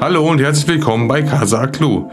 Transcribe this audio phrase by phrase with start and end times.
[0.00, 2.08] Hallo und herzlich willkommen bei Casa Clue.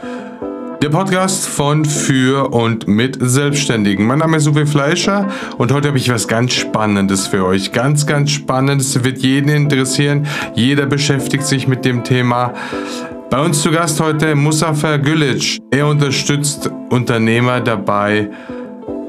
[0.82, 4.08] Der Podcast von, für und mit Selbstständigen.
[4.08, 7.72] Mein Name ist Uwe Fleischer und heute habe ich was ganz Spannendes für euch.
[7.74, 9.04] Ganz, ganz Spannendes.
[9.04, 10.26] Wird jeden interessieren.
[10.56, 12.54] Jeder beschäftigt sich mit dem Thema.
[13.30, 15.60] Bei uns zu Gast heute Musafer Gülic.
[15.70, 18.32] Er unterstützt Unternehmer dabei,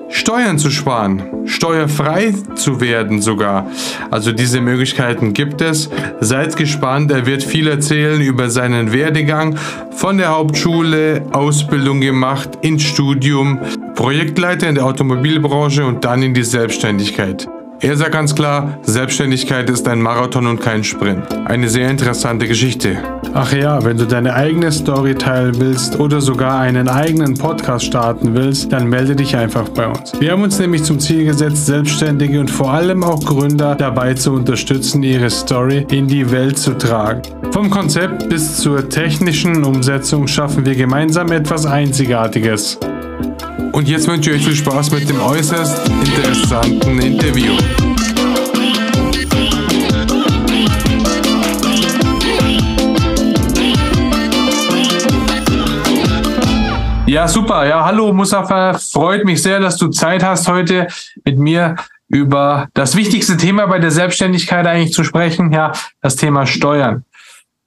[0.09, 3.70] Steuern zu sparen, steuerfrei zu werden sogar.
[4.11, 5.90] Also diese Möglichkeiten gibt es.
[6.21, 9.57] Seid gespannt, er wird viel erzählen über seinen Werdegang
[9.90, 13.58] von der Hauptschule, Ausbildung gemacht, ins Studium,
[13.94, 17.49] Projektleiter in der Automobilbranche und dann in die Selbstständigkeit.
[17.86, 21.22] Er sagt ganz klar, Selbstständigkeit ist ein Marathon und kein Sprint.
[21.44, 22.99] Eine sehr interessante Geschichte.
[23.32, 28.35] Ach ja, wenn du deine eigene Story teilen willst oder sogar einen eigenen Podcast starten
[28.35, 30.14] willst, dann melde dich einfach bei uns.
[30.18, 34.33] Wir haben uns nämlich zum Ziel gesetzt, Selbstständige und vor allem auch Gründer dabei zu
[34.33, 37.22] unterstützen, ihre Story in die Welt zu tragen.
[37.53, 42.80] Vom Konzept bis zur technischen Umsetzung schaffen wir gemeinsam etwas Einzigartiges.
[43.77, 47.52] Und jetzt wünsche ich euch viel Spaß mit dem äußerst interessanten Interview.
[57.06, 57.66] Ja, super.
[57.66, 58.78] Ja, hallo Mustafa.
[58.78, 60.86] Freut mich sehr, dass du Zeit hast, heute
[61.27, 61.77] mit mir
[62.08, 65.52] über das wichtigste Thema bei der Selbstständigkeit eigentlich zu sprechen.
[65.52, 67.04] Ja, das Thema Steuern.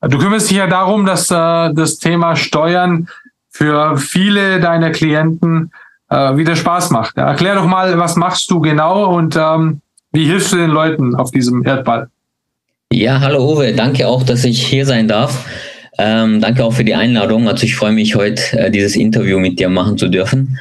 [0.02, 1.36] Du kümmerst dich ja darum, dass äh,
[1.72, 3.10] das Thema Steuern
[3.52, 5.72] für viele deiner Klienten
[6.10, 7.18] äh, wieder Spaß macht.
[7.18, 11.16] Ja, erklär doch mal, was machst du genau und ähm, wie hilfst du den Leuten
[11.16, 12.10] auf diesem Erdball?
[12.92, 15.46] Ja, hallo Uwe, danke auch, dass ich hier sein darf.
[16.00, 17.48] Ähm, danke auch für die Einladung.
[17.48, 20.58] Also ich freue mich heute, äh, dieses Interview mit dir machen zu dürfen.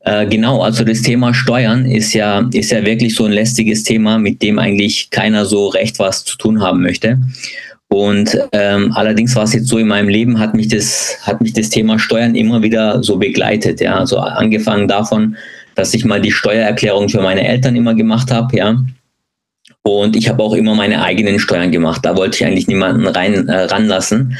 [0.00, 4.18] Äh, genau, also das Thema Steuern ist ja, ist ja wirklich so ein lästiges Thema,
[4.18, 7.18] mit dem eigentlich keiner so recht was zu tun haben möchte.
[7.92, 11.52] Und ähm, allerdings war es jetzt so in meinem Leben, hat mich das, hat mich
[11.52, 13.82] das Thema Steuern immer wieder so begleitet.
[13.82, 15.36] Ja, also angefangen davon,
[15.74, 18.82] dass ich mal die Steuererklärung für meine Eltern immer gemacht habe, ja.
[19.82, 22.00] Und ich habe auch immer meine eigenen Steuern gemacht.
[22.02, 24.38] Da wollte ich eigentlich niemanden rein äh, ranlassen.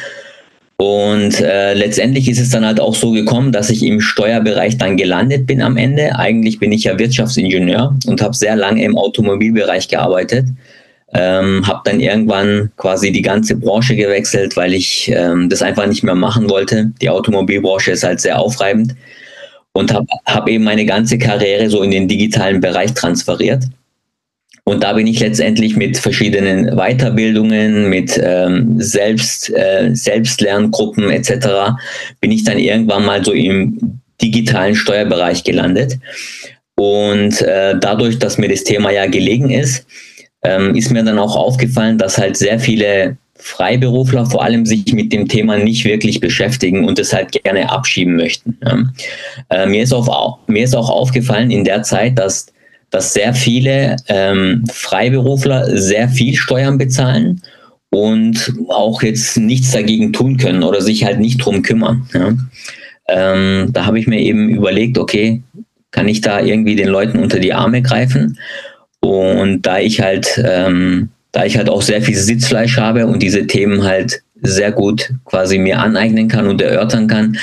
[0.78, 4.96] Und äh, letztendlich ist es dann halt auch so gekommen, dass ich im Steuerbereich dann
[4.96, 6.16] gelandet bin am Ende.
[6.16, 10.46] Eigentlich bin ich ja Wirtschaftsingenieur und habe sehr lange im Automobilbereich gearbeitet.
[11.14, 16.02] Ähm, habe dann irgendwann quasi die ganze Branche gewechselt, weil ich ähm, das einfach nicht
[16.02, 16.90] mehr machen wollte.
[17.02, 18.94] Die Automobilbranche ist halt sehr aufreibend
[19.72, 23.64] und habe hab eben meine ganze Karriere so in den digitalen Bereich transferiert.
[24.64, 31.74] Und da bin ich letztendlich mit verschiedenen Weiterbildungen, mit ähm, Selbst, äh, Selbstlerngruppen etc.
[32.20, 35.98] bin ich dann irgendwann mal so im digitalen Steuerbereich gelandet.
[36.76, 39.84] Und äh, dadurch, dass mir das Thema ja gelegen ist,
[40.42, 45.12] ähm, ist mir dann auch aufgefallen, dass halt sehr viele Freiberufler vor allem sich mit
[45.12, 48.56] dem Thema nicht wirklich beschäftigen und es halt gerne abschieben möchten.
[48.64, 48.84] Ja.
[49.50, 52.46] Äh, mir, ist auch, mir ist auch aufgefallen in der Zeit, dass,
[52.90, 57.42] dass sehr viele ähm, Freiberufler sehr viel Steuern bezahlen
[57.90, 62.08] und auch jetzt nichts dagegen tun können oder sich halt nicht drum kümmern.
[62.14, 62.32] Ja.
[63.08, 65.42] Ähm, da habe ich mir eben überlegt, okay,
[65.90, 68.38] kann ich da irgendwie den Leuten unter die Arme greifen?
[69.02, 73.46] Und da ich halt, ähm, da ich halt auch sehr viel Sitzfleisch habe und diese
[73.46, 77.38] Themen halt sehr gut quasi mir aneignen kann und erörtern kann,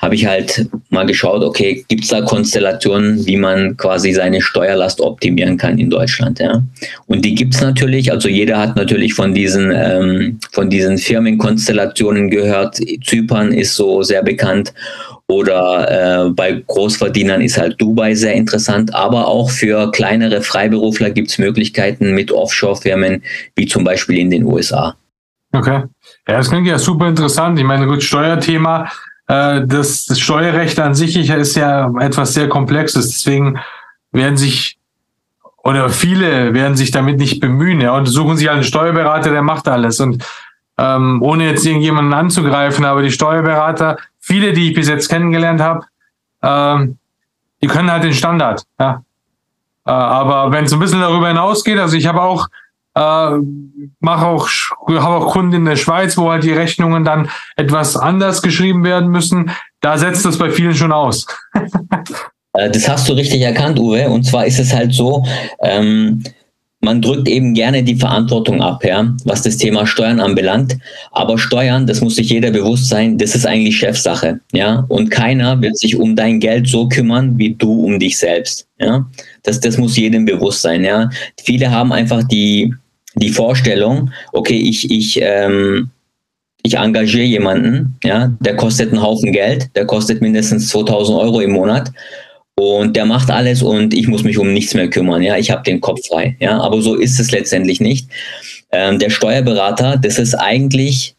[0.00, 5.00] habe ich halt mal geschaut, okay, gibt es da Konstellationen, wie man quasi seine Steuerlast
[5.00, 6.62] optimieren kann in Deutschland, ja.
[7.06, 12.30] Und die gibt es natürlich, also jeder hat natürlich von diesen, ähm, von diesen Firmenkonstellationen
[12.30, 12.78] gehört.
[13.04, 14.72] Zypern ist so sehr bekannt
[15.28, 21.30] oder äh, bei Großverdienern ist halt Dubai sehr interessant, aber auch für kleinere Freiberufler gibt
[21.30, 23.22] es Möglichkeiten mit Offshore-Firmen,
[23.54, 24.96] wie zum Beispiel in den USA.
[25.52, 25.82] Okay.
[26.28, 27.58] Ja, das klingt ja super interessant.
[27.58, 28.88] Ich meine, gut, Steuerthema,
[29.26, 33.08] äh, das, das Steuerrecht an sich ist ja etwas sehr Komplexes.
[33.08, 33.58] Deswegen
[34.12, 34.78] werden sich
[35.62, 39.68] oder viele werden sich damit nicht bemühen, ja, und suchen sich einen Steuerberater, der macht
[39.68, 40.00] alles.
[40.00, 40.24] Und
[40.78, 45.84] ähm, ohne jetzt irgendjemanden anzugreifen, aber die Steuerberater, viele, die ich bis jetzt kennengelernt habe,
[46.42, 46.98] ähm,
[47.62, 48.62] die können halt den Standard.
[48.78, 49.02] Ja.
[49.86, 52.48] Äh, aber wenn es ein bisschen darüber hinausgeht, also ich habe auch
[53.00, 53.38] äh,
[54.00, 54.48] mache auch
[54.88, 59.10] habe auch Kunden in der Schweiz, wo halt die Rechnungen dann etwas anders geschrieben werden
[59.10, 59.50] müssen.
[59.80, 61.26] Da setzt das bei vielen schon aus.
[62.54, 64.08] Äh, das hast du richtig erkannt, Uwe.
[64.08, 65.24] Und zwar ist es halt so,
[65.62, 66.20] ähm,
[66.80, 70.78] man drückt eben gerne die Verantwortung ab, ja, was das Thema Steuern anbelangt.
[71.12, 74.84] Aber Steuern, das muss sich jeder bewusst sein, das ist eigentlich Chefsache, ja.
[74.88, 79.06] Und keiner wird sich um dein Geld so kümmern wie du um dich selbst, ja.
[79.42, 81.10] Das, das muss jedem bewusst sein, ja.
[81.42, 82.74] Viele haben einfach die,
[83.14, 85.90] die Vorstellung, okay, ich, ich, ähm,
[86.62, 91.52] ich engagiere jemanden, ja, der kostet einen Haufen Geld, der kostet mindestens 2000 Euro im
[91.52, 91.90] Monat
[92.56, 95.62] und der macht alles und ich muss mich um nichts mehr kümmern, ja, ich habe
[95.62, 98.08] den Kopf frei, ja, aber so ist es letztendlich nicht.
[98.72, 101.16] Ähm, der Steuerberater, das ist eigentlich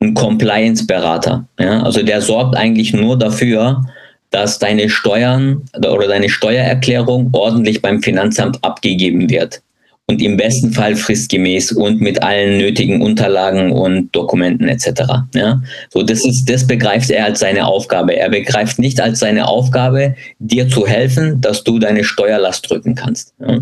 [0.00, 3.84] ein Compliance-Berater, ja, also der sorgt eigentlich nur dafür,
[4.30, 9.62] dass deine Steuern oder deine Steuererklärung ordentlich beim Finanzamt abgegeben wird
[10.08, 15.02] und im besten Fall fristgemäß und mit allen nötigen Unterlagen und Dokumenten etc.
[15.34, 15.60] Ja?
[15.90, 18.16] So, das ist, das begreift er als seine Aufgabe.
[18.16, 23.34] Er begreift nicht als seine Aufgabe, dir zu helfen, dass du deine Steuerlast drücken kannst.
[23.40, 23.58] Ja,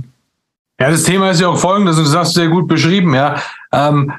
[0.81, 3.40] ja das Thema ist ja auch folgendes, und das hast du sehr gut beschrieben, ja.
[3.73, 4.12] Ähm,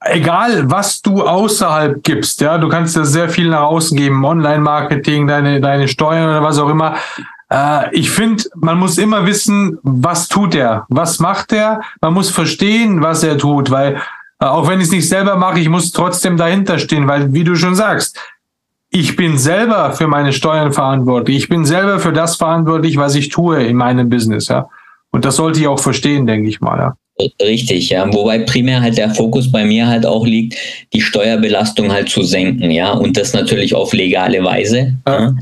[0.00, 5.26] egal was du außerhalb gibst, ja, du kannst ja sehr viel nach außen geben, Online-Marketing,
[5.26, 6.96] deine, deine Steuern oder was auch immer.
[7.50, 11.80] Äh, ich finde, man muss immer wissen, was tut er, was macht er.
[12.00, 14.00] Man muss verstehen, was er tut, weil
[14.40, 17.44] äh, auch wenn ich es nicht selber mache, ich muss trotzdem dahinter stehen, weil wie
[17.44, 18.18] du schon sagst,
[18.90, 21.36] ich bin selber für meine Steuern verantwortlich.
[21.36, 24.68] Ich bin selber für das verantwortlich, was ich tue in meinem Business, ja.
[25.10, 26.96] Und das sollte ich auch verstehen, denke ich mal, ja.
[27.42, 28.10] Richtig, ja.
[28.12, 30.56] Wobei primär halt der Fokus bei mir halt auch liegt,
[30.92, 32.92] die Steuerbelastung halt zu senken, ja.
[32.92, 34.96] Und das natürlich auf legale Weise.
[35.06, 35.20] Ja.
[35.20, 35.34] ja.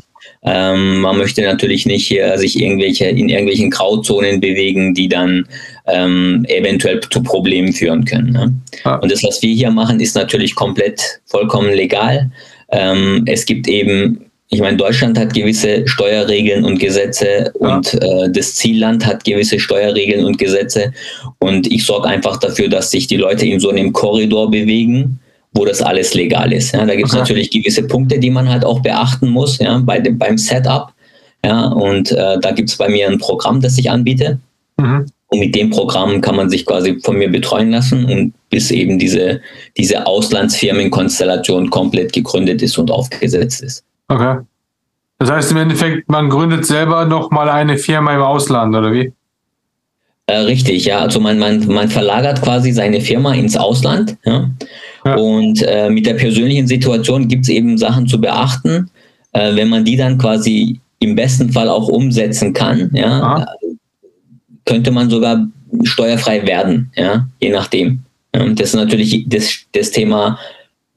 [0.44, 5.46] Ähm, man möchte natürlich nicht äh, sich irgendwelche in irgendwelchen Grauzonen bewegen, die dann
[5.86, 8.32] ähm, eventuell zu Problemen führen können.
[8.32, 8.54] Ne?
[8.84, 8.96] Ja.
[8.96, 12.30] Und das, was wir hier machen, ist natürlich komplett vollkommen legal.
[12.70, 17.76] Ähm, es gibt eben ich meine, Deutschland hat gewisse Steuerregeln und Gesetze ja.
[17.76, 20.92] und äh, das Zielland hat gewisse Steuerregeln und Gesetze.
[21.40, 25.18] Und ich sorge einfach dafür, dass sich die Leute in so einem Korridor bewegen,
[25.56, 26.72] wo das alles legal ist.
[26.72, 27.20] Ja, da gibt es okay.
[27.20, 30.92] natürlich gewisse Punkte, die man halt auch beachten muss, ja, bei dem, beim Setup.
[31.44, 34.38] Ja, und äh, da gibt es bei mir ein Programm, das ich anbiete.
[34.76, 35.06] Mhm.
[35.28, 38.98] Und mit dem Programm kann man sich quasi von mir betreuen lassen und bis eben
[38.98, 39.40] diese,
[39.76, 43.84] diese Auslandsfirmenkonstellation komplett gegründet ist und aufgesetzt ist.
[44.08, 44.38] Okay.
[45.18, 49.12] Das heißt im Endeffekt, man gründet selber nochmal eine Firma im Ausland, oder wie?
[50.26, 50.98] Äh, richtig, ja.
[50.98, 54.16] Also man, man, man verlagert quasi seine Firma ins Ausland.
[54.24, 54.50] Ja?
[55.06, 55.16] Ja.
[55.16, 58.90] Und äh, mit der persönlichen Situation gibt es eben Sachen zu beachten.
[59.32, 63.46] Äh, wenn man die dann quasi im besten Fall auch umsetzen kann, ja, Aha.
[64.64, 65.46] könnte man sogar
[65.84, 68.00] steuerfrei werden, ja, je nachdem.
[68.32, 70.38] Das ist natürlich das, das Thema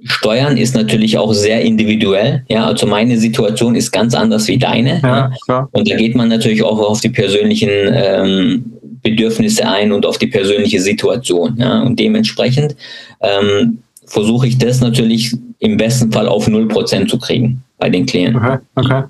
[0.04, 2.44] Steuern ist natürlich auch sehr individuell.
[2.48, 5.02] Ja, also meine Situation ist ganz anders wie deine.
[5.04, 5.68] Ja, ja.
[5.72, 8.66] Und da geht man natürlich auch auf die persönlichen ähm,
[9.02, 11.58] Bedürfnisse ein und auf die persönliche Situation.
[11.60, 11.82] Ja?
[11.82, 12.78] Und dementsprechend
[13.22, 13.80] ähm,
[14.10, 18.44] versuche ich das natürlich im besten Fall auf 0% zu kriegen bei den Klienten.
[18.44, 19.04] Okay, okay.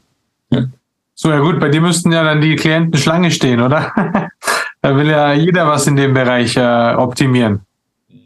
[0.51, 0.65] Ja.
[1.15, 3.91] So, ja gut, bei dir müssten ja dann die Klienten Schlange stehen, oder?
[4.81, 7.61] da will ja jeder was in dem Bereich äh, optimieren.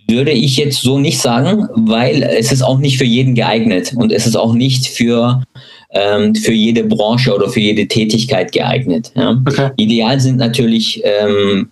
[0.07, 4.11] Würde ich jetzt so nicht sagen, weil es ist auch nicht für jeden geeignet und
[4.11, 5.41] es ist auch nicht für
[5.91, 9.11] ähm, für jede Branche oder für jede Tätigkeit geeignet.
[9.15, 9.41] Ja.
[9.47, 9.69] Okay.
[9.77, 11.69] Ideal sind natürlich ähm,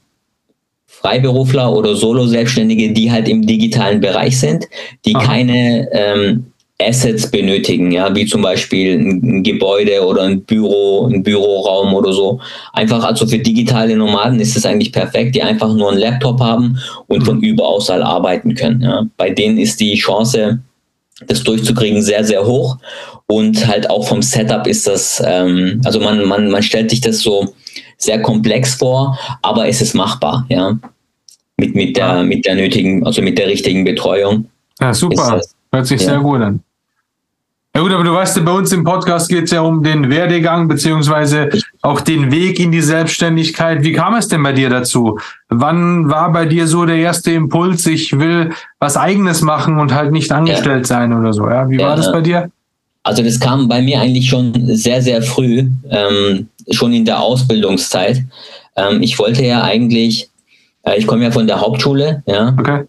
[1.01, 4.67] Freiberufler oder Solo-Selbstständige, die halt im digitalen Bereich sind,
[5.05, 5.25] die Aha.
[5.25, 6.45] keine ähm,
[6.79, 12.39] Assets benötigen, ja, wie zum Beispiel ein Gebäude oder ein Büro, ein Büroraum oder so.
[12.73, 16.77] Einfach, also für digitale Nomaden ist es eigentlich perfekt, die einfach nur einen Laptop haben
[17.07, 17.43] und von mhm.
[17.43, 18.81] überaus arbeiten können.
[18.81, 19.05] Ja.
[19.17, 20.59] Bei denen ist die Chance,
[21.27, 22.77] das durchzukriegen, sehr, sehr hoch.
[23.27, 27.19] Und halt auch vom Setup ist das, ähm, also man, man, man stellt sich das
[27.19, 27.53] so
[28.01, 30.77] sehr komplex vor, aber es ist machbar, ja.
[31.57, 34.49] Mit, mit, der, mit der nötigen, also mit der richtigen Betreuung.
[34.79, 35.37] Ja, super.
[35.37, 36.09] Das, Hört sich ja.
[36.09, 36.61] sehr gut an.
[37.73, 40.67] Ja gut, aber du weißt, bei uns im Podcast geht es ja um den Werdegang
[40.67, 41.49] beziehungsweise
[41.81, 43.83] auch den Weg in die Selbstständigkeit.
[43.83, 45.19] Wie kam es denn bei dir dazu?
[45.47, 50.11] Wann war bei dir so der erste Impuls, ich will was eigenes machen und halt
[50.11, 50.95] nicht angestellt ja.
[50.95, 51.47] sein oder so?
[51.47, 52.51] Ja, wie ja, war das bei dir?
[53.03, 58.23] Also das kam bei mir eigentlich schon sehr, sehr früh, ähm, schon in der Ausbildungszeit.
[58.75, 60.29] Ähm, ich wollte ja eigentlich,
[60.83, 62.55] äh, ich komme ja von der Hauptschule, ja.
[62.59, 62.83] Okay.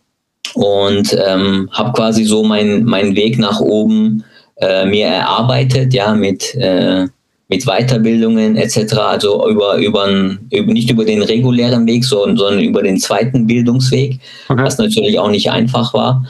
[0.54, 4.22] Und ähm, habe quasi so meinen mein Weg nach oben
[4.56, 7.06] äh, mir erarbeitet, ja, mit, äh,
[7.48, 8.94] mit Weiterbildungen etc.
[8.98, 10.08] Also über, über,
[10.50, 14.62] über nicht über den regulären Weg, sondern, sondern über den zweiten Bildungsweg, okay.
[14.62, 16.26] was natürlich auch nicht einfach war.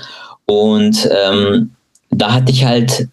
[0.47, 1.71] Und ähm,
[2.11, 3.09] da hatte ich halt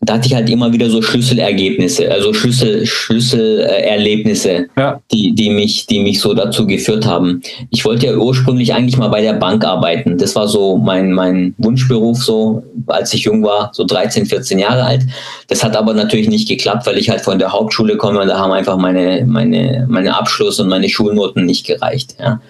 [0.00, 5.00] da hatte ich halt immer wieder so Schlüsselergebnisse, also Schlüssel, Schlüsselerlebnisse, ja.
[5.10, 7.42] die, die, mich, die mich so dazu geführt haben.
[7.70, 10.16] Ich wollte ja ursprünglich eigentlich mal bei der Bank arbeiten.
[10.16, 14.84] Das war so mein, mein Wunschberuf, so als ich jung war, so 13, 14 Jahre
[14.84, 15.02] alt.
[15.48, 18.38] Das hat aber natürlich nicht geklappt, weil ich halt von der Hauptschule komme und da
[18.38, 22.14] haben einfach meine, meine, meine Abschluss und meine Schulnoten nicht gereicht.
[22.20, 22.40] Ja.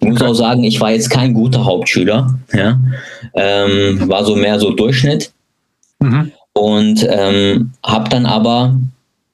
[0.00, 2.34] Ich muss auch sagen, ich war jetzt kein guter Hauptschüler.
[2.52, 2.80] Ja?
[3.34, 5.30] Ähm, war so mehr so Durchschnitt.
[6.00, 6.32] Mhm.
[6.60, 8.76] Und ähm, habe dann aber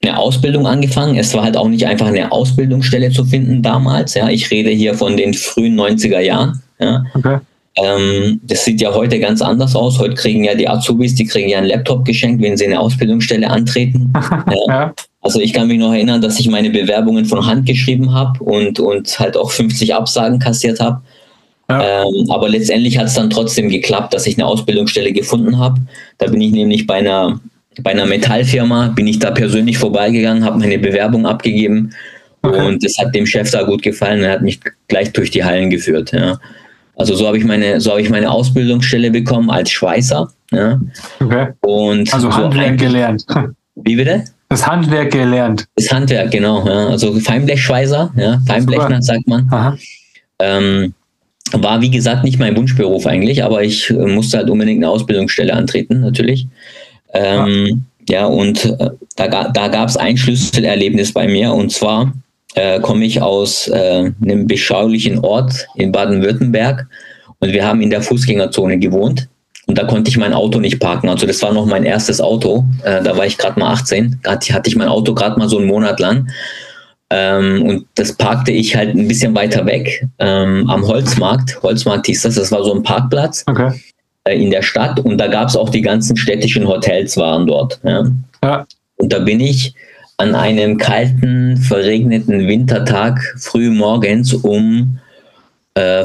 [0.01, 1.17] eine Ausbildung angefangen.
[1.17, 4.15] Es war halt auch nicht einfach eine Ausbildungsstelle zu finden damals.
[4.15, 6.63] Ja, ich rede hier von den frühen 90er Jahren.
[6.79, 7.05] Ja.
[7.15, 7.39] Okay.
[7.79, 9.99] Ähm, das sieht ja heute ganz anders aus.
[9.99, 13.51] Heute kriegen ja die Azubis, die kriegen ja einen Laptop geschenkt, wenn sie eine Ausbildungsstelle
[13.51, 14.13] antreten.
[14.69, 14.95] ja.
[15.21, 18.79] Also ich kann mich noch erinnern, dass ich meine Bewerbungen von Hand geschrieben habe und,
[18.79, 21.03] und halt auch 50 Absagen kassiert habe.
[21.69, 22.05] Ja.
[22.05, 25.81] Ähm, aber letztendlich hat es dann trotzdem geklappt, dass ich eine Ausbildungsstelle gefunden habe.
[26.19, 27.41] Da bin ich nämlich bei einer
[27.83, 31.91] bei einer Metallfirma bin ich da persönlich vorbeigegangen, habe meine Bewerbung abgegeben
[32.43, 32.67] okay.
[32.67, 34.23] und das hat dem Chef da gut gefallen.
[34.23, 36.13] Er hat mich gleich durch die Hallen geführt.
[36.13, 36.39] Ja.
[36.97, 40.29] Also so habe ich meine, so habe ich meine Ausbildungsstelle bekommen als Schweißer.
[40.53, 40.81] Ja.
[41.21, 41.49] Okay.
[41.61, 43.27] Und also so Handwerk gelernt.
[43.75, 44.25] Wie bitte?
[44.49, 45.67] Das Handwerk gelernt.
[45.75, 46.67] Das Handwerk, genau.
[46.67, 46.87] Ja.
[46.89, 49.79] Also Feinblechschweißer, ja, Feinblechner sagt man.
[50.39, 50.95] Ähm,
[51.53, 55.53] war wie gesagt nicht mein Wunschberuf eigentlich, aber ich äh, musste halt unbedingt eine Ausbildungsstelle
[55.53, 56.47] antreten, natürlich.
[57.15, 58.21] Ähm, ja.
[58.21, 58.27] ja.
[58.27, 62.13] und äh, da, da gab es ein Schlüsselerlebnis bei mir und zwar
[62.55, 66.87] äh, komme ich aus äh, einem beschaulichen Ort in Baden-Württemberg
[67.39, 69.29] und wir haben in der Fußgängerzone gewohnt
[69.67, 71.09] und da konnte ich mein Auto nicht parken.
[71.09, 72.65] Also das war noch mein erstes Auto.
[72.85, 74.21] Äh, da war ich gerade mal 18.
[74.23, 76.29] Da hatte ich mein Auto gerade mal so einen Monat lang.
[77.11, 81.63] Ähm, und das parkte ich halt ein bisschen weiter weg ähm, am Holzmarkt.
[81.63, 82.35] Holzmarkt hieß das.
[82.35, 83.45] Das war so ein Parkplatz.
[83.47, 83.73] Okay.
[84.27, 87.79] Äh, in der Stadt und da gab es auch die ganzen städtischen Hotels waren dort.
[87.85, 88.07] Ja.
[88.43, 88.67] ja.
[88.97, 89.75] Und da bin ich
[90.19, 94.99] an einem kalten, verregneten Wintertag früh morgens um
[95.75, 96.05] äh,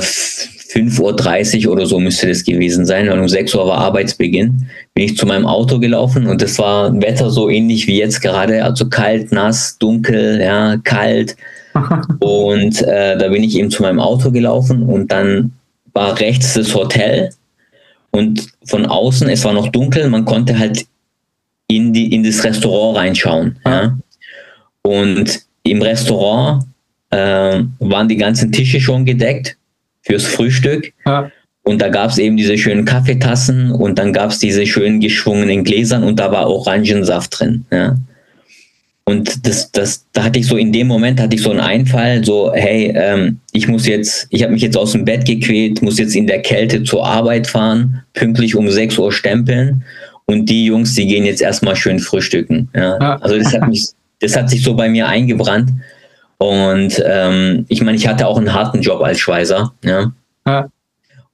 [0.74, 5.06] 5.30 Uhr oder so müsste das gewesen sein, weil um 6 Uhr war Arbeitsbeginn, bin
[5.06, 8.88] ich zu meinem Auto gelaufen und das war Wetter so ähnlich wie jetzt gerade, also
[8.88, 11.36] kalt, nass, dunkel, ja, kalt.
[12.20, 15.52] und äh, da bin ich eben zu meinem Auto gelaufen und dann
[15.94, 17.32] war rechts das Hotel
[18.12, 20.86] und von außen, es war noch dunkel, man konnte halt
[21.68, 23.58] in, die, in das Restaurant reinschauen.
[23.66, 23.72] Ja.
[23.72, 23.98] ja.
[24.84, 26.66] Und im Restaurant
[27.10, 29.58] äh, waren die ganzen Tische schon gedeckt
[30.02, 30.94] fürs Frühstück.
[31.06, 31.32] Ja.
[31.64, 35.64] Und da gab es eben diese schönen Kaffeetassen und dann gab es diese schönen geschwungenen
[35.64, 37.66] Gläsern und da war Orangensaft drin.
[37.72, 37.98] Ja.
[39.06, 42.24] Und das, das, da hatte ich so in dem Moment hatte ich so einen Einfall,
[42.24, 46.00] so, hey, ähm, ich muss jetzt, ich habe mich jetzt aus dem Bett gequält, muss
[46.00, 49.84] jetzt in der Kälte zur Arbeit fahren, pünktlich um 6 Uhr stempeln
[50.26, 52.70] und die Jungs, die gehen jetzt erstmal schön frühstücken.
[52.74, 52.98] Ja.
[53.00, 53.16] ja.
[53.18, 53.88] Also das hat mich,
[54.20, 55.72] das hat sich so bei mir eingebrannt.
[56.42, 59.72] Und ähm, ich meine, ich hatte auch einen harten Job als Schweißer.
[59.84, 60.12] Ja.
[60.48, 60.68] ja.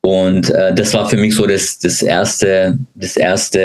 [0.02, 3.60] Und äh, das war für mich so das, das erste, das erste,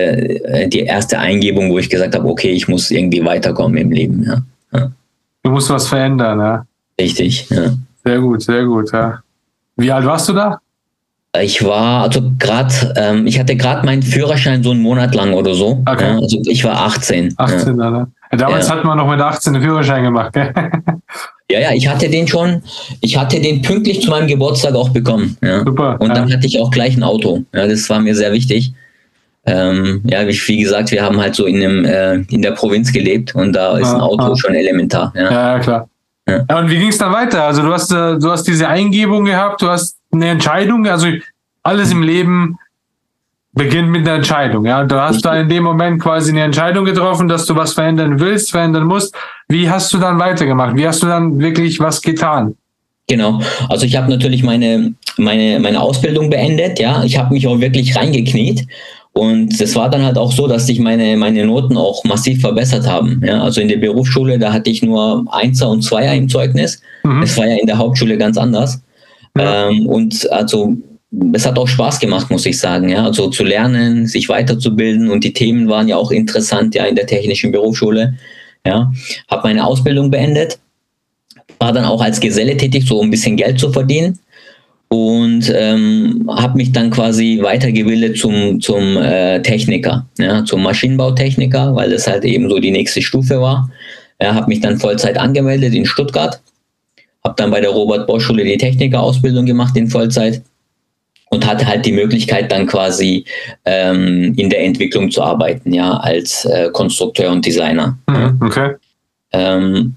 [0.45, 4.23] äh, die erste Eingebung, wo ich gesagt habe, okay, ich muss irgendwie weiterkommen im Leben.
[4.23, 4.43] Ja.
[4.73, 4.93] ja.
[5.43, 6.65] Du musst was verändern, ja.
[7.01, 7.75] Richtig, ja.
[8.05, 9.19] Sehr gut, sehr gut, ja.
[9.77, 10.61] Wie alt warst du da?
[11.41, 15.55] Ich war, also gerade, ähm, ich hatte gerade meinen Führerschein so einen Monat lang oder
[15.55, 15.83] so.
[15.87, 16.15] Okay.
[16.15, 17.35] Ja, also ich war 18.
[17.37, 17.91] 18, ja.
[17.91, 18.07] Ne?
[18.31, 18.77] Damals ja.
[18.77, 20.53] hat man noch mit 18 einen Führerschein gemacht, gell?
[21.53, 22.63] Ja, ja, ich hatte den schon,
[23.01, 25.37] ich hatte den pünktlich zu meinem Geburtstag auch bekommen.
[25.43, 25.65] Ja.
[25.65, 26.01] Super.
[26.01, 26.37] Und dann ja.
[26.37, 27.45] hatte ich auch gleich ein Auto.
[27.55, 28.73] Ja, das war mir sehr wichtig.
[29.45, 32.93] Ähm, ja, wie, wie, gesagt, wir haben halt so in, einem, äh, in der Provinz
[32.93, 34.37] gelebt und da ist ah, ein Auto ah.
[34.37, 35.13] schon elementar.
[35.17, 35.89] Ja, ja klar.
[36.29, 36.59] Ja.
[36.59, 37.43] und wie ging es dann weiter?
[37.43, 41.09] Also du hast, äh, du hast diese Eingebung gehabt, du hast eine Entscheidung, also
[41.65, 42.57] alles im Leben
[43.53, 44.65] beginnt mit einer Entscheidung.
[44.65, 48.19] Ja, du hast da in dem Moment quasi eine Entscheidung getroffen, dass du was verändern
[48.19, 49.15] willst, verändern musst.
[49.49, 50.77] Wie hast du dann weitergemacht?
[50.77, 52.57] Wie hast du dann wirklich was getan?
[53.09, 53.41] Genau.
[53.69, 56.79] Also ich habe natürlich meine, meine, meine Ausbildung beendet.
[56.79, 58.67] Ja, ich habe mich auch wirklich reingekniet.
[59.15, 62.87] Und es war dann halt auch so, dass sich meine, meine Noten auch massiv verbessert
[62.87, 63.21] haben.
[63.23, 66.81] Ja, also in der Berufsschule, da hatte ich nur Einser und Zweier im Zeugnis.
[67.05, 67.21] Mhm.
[67.21, 68.81] Das war ja in der Hauptschule ganz anders.
[69.37, 69.69] Ja.
[69.69, 70.75] Ähm, und also
[71.35, 72.89] es hat auch Spaß gemacht, muss ich sagen.
[72.89, 76.97] Ja, also zu lernen, sich weiterzubilden und die Themen waren ja auch interessant, ja, in
[76.97, 78.15] der technischen Berufsschule.
[78.67, 78.93] Ja,
[79.29, 80.59] habe meine Ausbildung beendet,
[81.59, 84.19] war dann auch als Geselle tätig, so um ein bisschen Geld zu verdienen
[84.89, 91.91] und ähm, habe mich dann quasi weitergebildet zum, zum äh, Techniker, ja, zum Maschinenbautechniker, weil
[91.91, 93.71] das halt eben so die nächste Stufe war.
[94.21, 96.41] Ja, habe mich dann Vollzeit angemeldet in Stuttgart,
[97.25, 100.43] habe dann bei der Robert Bosch Schule die Technikerausbildung gemacht in Vollzeit
[101.33, 103.25] und hatte halt die Möglichkeit dann quasi
[103.65, 107.97] ähm, in der Entwicklung zu arbeiten, ja, als äh, Konstrukteur und Designer.
[108.07, 108.75] Mhm, okay.
[109.33, 109.95] Ähm,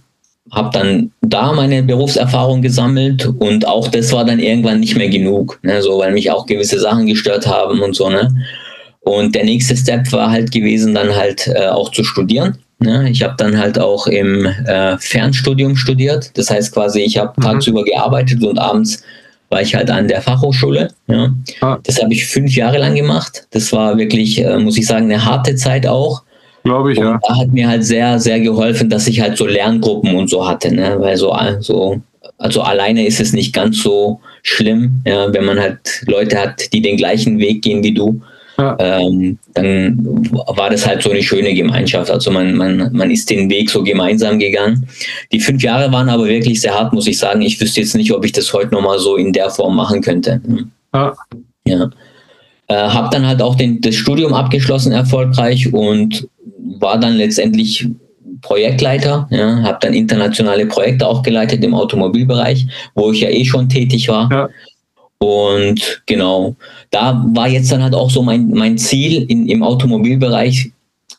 [0.52, 5.60] habe dann da meine Berufserfahrung gesammelt und auch das war dann irgendwann nicht mehr genug,
[5.62, 8.34] ne, so weil mich auch gewisse Sachen gestört haben und so ne.
[9.02, 12.58] Und der nächste Step war halt gewesen, dann halt äh, auch zu studieren.
[12.80, 13.10] Ne?
[13.10, 16.32] Ich habe dann halt auch im äh, Fernstudium studiert.
[16.38, 17.44] Das heißt quasi, ich habe mhm.
[17.44, 19.04] tagsüber gearbeitet und abends
[19.50, 20.90] war ich halt an der Fachhochschule.
[21.08, 21.34] Ja.
[21.62, 21.78] Ah.
[21.84, 23.48] Das habe ich fünf Jahre lang gemacht.
[23.52, 26.24] Das war wirklich, äh, muss ich sagen, eine harte Zeit auch.
[26.64, 27.20] Glaube ich, und ja.
[27.28, 30.74] Da hat mir halt sehr, sehr geholfen, dass ich halt so Lerngruppen und so hatte,
[30.74, 30.96] ne?
[31.00, 32.02] Weil so, so
[32.38, 36.82] also alleine ist es nicht ganz so schlimm, ja, wenn man halt Leute hat, die
[36.82, 38.22] den gleichen Weg gehen wie du.
[38.58, 38.76] Ja.
[38.80, 42.10] Ähm, dann war das halt so eine schöne Gemeinschaft.
[42.10, 44.88] Also man, man, man ist den Weg so gemeinsam gegangen.
[45.32, 47.42] Die fünf Jahre waren aber wirklich sehr hart, muss ich sagen.
[47.42, 50.42] Ich wüsste jetzt nicht, ob ich das heute nochmal so in der Form machen könnte.
[50.94, 51.14] Ja.
[51.68, 51.90] ja.
[52.68, 56.28] Äh, habe dann halt auch den, das Studium abgeschlossen erfolgreich und
[56.80, 57.88] war dann letztendlich
[58.42, 63.70] Projektleiter, ja, habe dann internationale Projekte auch geleitet im Automobilbereich, wo ich ja eh schon
[63.70, 64.30] tätig war.
[64.32, 64.50] Ja.
[65.20, 66.56] Und genau,
[66.92, 70.72] da war jetzt dann halt auch so mein, mein Ziel in, im Automobilbereich,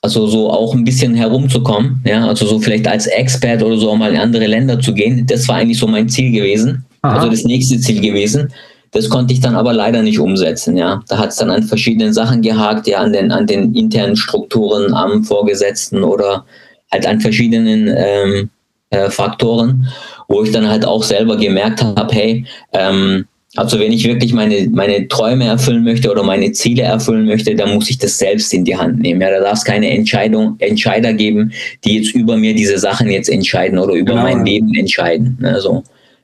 [0.03, 4.13] also so auch ein bisschen herumzukommen, ja, also so vielleicht als Expert oder so mal
[4.13, 5.27] in andere Länder zu gehen.
[5.27, 7.17] Das war eigentlich so mein Ziel gewesen, Aha.
[7.17, 8.53] also das nächste Ziel gewesen.
[8.93, 11.03] Das konnte ich dann aber leider nicht umsetzen, ja.
[11.09, 14.95] Da hat es dann an verschiedenen Sachen gehakt, ja, an den, an den internen Strukturen
[14.95, 16.45] am Vorgesetzten oder
[16.93, 18.51] halt an verschiedenen ähm,
[18.91, 19.89] äh, Faktoren,
[20.29, 23.27] wo ich dann halt auch selber gemerkt habe, hey, ähm,
[23.57, 27.75] also wenn ich wirklich meine, meine Träume erfüllen möchte oder meine Ziele erfüllen möchte, dann
[27.75, 29.21] muss ich das selbst in die Hand nehmen.
[29.21, 31.53] Ja, da darf es keine Entscheidung, Entscheider geben,
[31.85, 34.25] die jetzt über mir diese Sachen jetzt entscheiden oder über genau.
[34.25, 35.39] mein Leben entscheiden.
[35.43, 35.83] Also,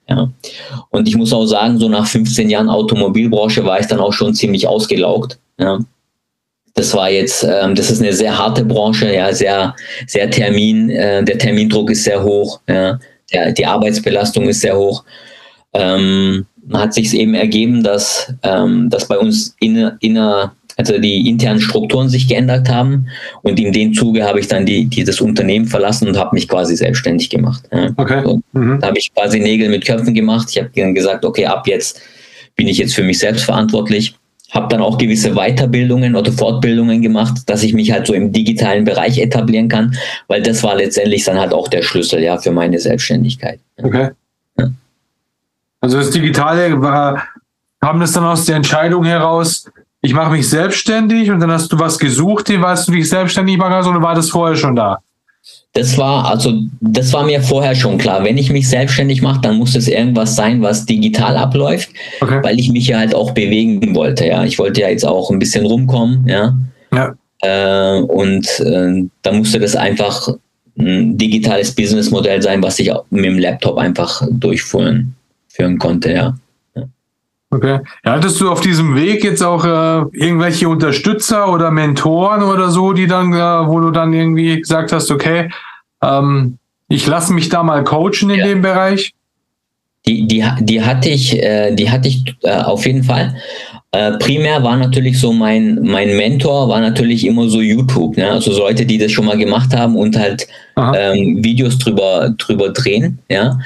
[0.09, 0.31] ja.
[0.91, 4.35] Und ich muss auch sagen, so nach 15 Jahren Automobilbranche war ich dann auch schon
[4.35, 5.39] ziemlich ausgelaugt.
[5.59, 5.79] Ja.
[6.75, 9.75] Das war jetzt, ähm, das ist eine sehr harte Branche, ja, sehr,
[10.07, 12.99] sehr Termin, äh, der Termindruck ist sehr hoch, ja,
[13.33, 15.05] der, die Arbeitsbelastung ist sehr hoch.
[15.75, 21.61] Ähm, hat sich eben ergeben, dass, ähm, dass bei uns inner, inner, also die internen
[21.61, 23.07] Strukturen sich geändert haben
[23.43, 26.49] und in dem Zuge habe ich dann die, die das Unternehmen verlassen und habe mich
[26.49, 27.65] quasi selbstständig gemacht.
[27.73, 27.91] Ja.
[27.97, 28.23] Okay.
[28.53, 28.79] Mhm.
[28.81, 30.49] Da habe ich quasi Nägel mit Köpfen gemacht.
[30.51, 32.01] Ich habe dann gesagt, okay, ab jetzt
[32.57, 34.15] bin ich jetzt für mich selbst verantwortlich
[34.53, 38.85] habe dann auch gewisse Weiterbildungen oder Fortbildungen gemacht, dass ich mich halt so im digitalen
[38.85, 39.97] Bereich etablieren kann,
[40.29, 43.59] weil das war letztendlich dann halt auch der Schlüssel ja für meine Selbstständigkeit.
[43.83, 44.11] Okay.
[45.83, 47.25] Also das Digitale war,
[47.83, 49.69] haben das dann aus der Entscheidung heraus,
[50.01, 53.73] ich mache mich selbstständig und dann hast du was gesucht, was du dich selbstständig machen
[53.73, 54.99] kannst, oder war das vorher schon da?
[55.73, 58.23] Das war, also, das war mir vorher schon klar.
[58.23, 61.91] Wenn ich mich selbstständig mache, dann muss es irgendwas sein, was digital abläuft,
[62.21, 62.41] okay.
[62.43, 64.27] weil ich mich ja halt auch bewegen wollte.
[64.27, 66.29] Ja, ich wollte ja jetzt auch ein bisschen rumkommen.
[66.29, 66.55] Ja.
[66.93, 67.15] ja.
[67.41, 70.29] Äh, und äh, da musste das einfach
[70.79, 75.17] ein digitales Businessmodell sein, was ich mit dem Laptop einfach durchführen
[75.53, 76.13] führen konnte.
[76.13, 76.35] Ja.
[77.53, 77.81] Okay.
[78.03, 82.95] Ja, hattest du auf diesem Weg jetzt auch äh, irgendwelche Unterstützer oder Mentoren oder so,
[82.95, 85.51] die dann, äh, wo du dann irgendwie gesagt hast, okay,
[86.01, 86.57] ähm,
[86.89, 88.47] ich lasse mich da mal coachen in ja.
[88.47, 89.13] dem Bereich?
[90.07, 93.37] Die, die, die hatte ich, äh, die hatte ich äh, auf jeden Fall.
[93.95, 98.31] Äh, primär war natürlich so mein, mein Mentor, war natürlich immer so YouTube, ne?
[98.31, 102.71] also so Leute, die das schon mal gemacht haben und halt ähm, Videos drüber, drüber
[102.71, 103.19] drehen.
[103.29, 103.59] Ja?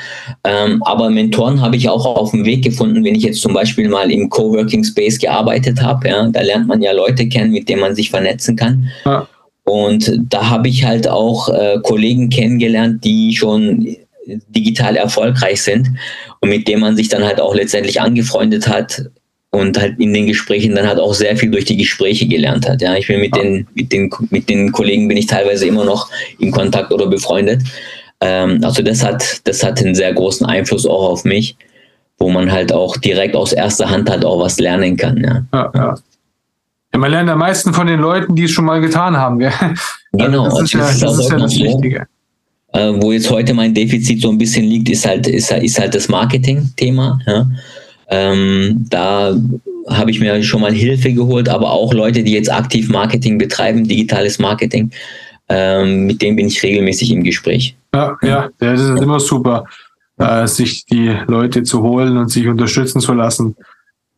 [0.42, 3.88] Ähm, aber Mentoren habe ich auch auf dem Weg gefunden, wenn ich jetzt zum Beispiel
[3.88, 6.09] mal im Coworking Space gearbeitet habe.
[6.09, 6.29] Ja?
[6.29, 8.90] Da lernt man ja Leute kennen, mit denen man sich vernetzen kann.
[9.05, 9.29] Ja.
[9.62, 13.96] Und da habe ich halt auch äh, Kollegen kennengelernt, die schon
[14.48, 15.88] digital erfolgreich sind
[16.40, 19.02] und mit denen man sich dann halt auch letztendlich angefreundet hat
[19.50, 22.82] und halt in den Gesprächen dann halt auch sehr viel durch die Gespräche gelernt hat.
[22.82, 26.10] Ja, ich bin mit den, mit den, mit den Kollegen bin ich teilweise immer noch
[26.38, 27.62] in Kontakt oder befreundet.
[28.20, 31.56] Ähm, also das hat, das hat einen sehr großen Einfluss auch auf mich,
[32.18, 35.16] wo man halt auch direkt aus erster Hand halt auch was lernen kann.
[35.18, 35.42] Ja.
[35.52, 35.94] ja, ja.
[36.92, 39.38] ja man lernt am meisten von den Leuten, die es schon mal getan haben.
[39.38, 39.52] Gell?
[40.12, 42.06] Genau, das ist, ja, das, ist, ist ja das Wichtige.
[42.76, 45.94] Äh, wo jetzt heute mein Defizit so ein bisschen liegt, ist halt, ist, ist halt
[45.94, 47.18] das Marketing-Thema.
[47.26, 47.46] Ja.
[48.10, 49.34] Ähm, da
[49.88, 53.88] habe ich mir schon mal Hilfe geholt, aber auch Leute, die jetzt aktiv Marketing betreiben,
[53.88, 54.90] digitales Marketing,
[55.48, 57.76] ähm, mit denen bin ich regelmäßig im Gespräch.
[57.94, 59.64] Ja, ja, das ist immer super,
[60.18, 63.56] äh, sich die Leute zu holen und sich unterstützen zu lassen.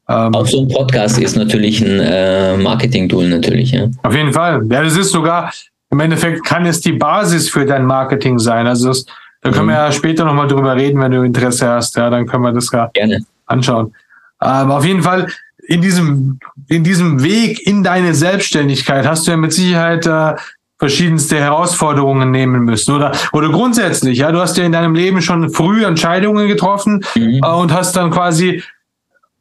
[0.09, 3.73] Ähm, auch so ein Podcast ist natürlich ein äh, Marketing-Tool natürlich.
[3.73, 3.89] Ja.
[4.03, 4.63] Auf jeden Fall.
[4.71, 5.53] Ja, das ist sogar,
[5.91, 8.67] im Endeffekt kann es die Basis für dein Marketing sein.
[8.67, 9.07] Also das,
[9.41, 9.71] da können mhm.
[9.71, 11.97] wir ja später nochmal drüber reden, wenn du Interesse hast.
[11.97, 13.21] Ja, dann können wir das ja Gerne.
[13.47, 13.95] anschauen.
[14.39, 15.27] Aber auf jeden Fall
[15.67, 20.35] in diesem, in diesem Weg in deine Selbstständigkeit hast du ja mit Sicherheit äh,
[20.79, 25.51] verschiedenste Herausforderungen nehmen müssen oder oder grundsätzlich ja du hast ja in deinem Leben schon
[25.51, 27.41] früh Entscheidungen getroffen mhm.
[27.43, 28.63] äh, und hast dann quasi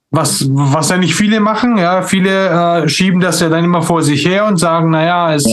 [0.10, 4.02] was was ja nicht viele machen ja viele äh, schieben das ja dann immer vor
[4.02, 5.46] sich her und sagen na ja es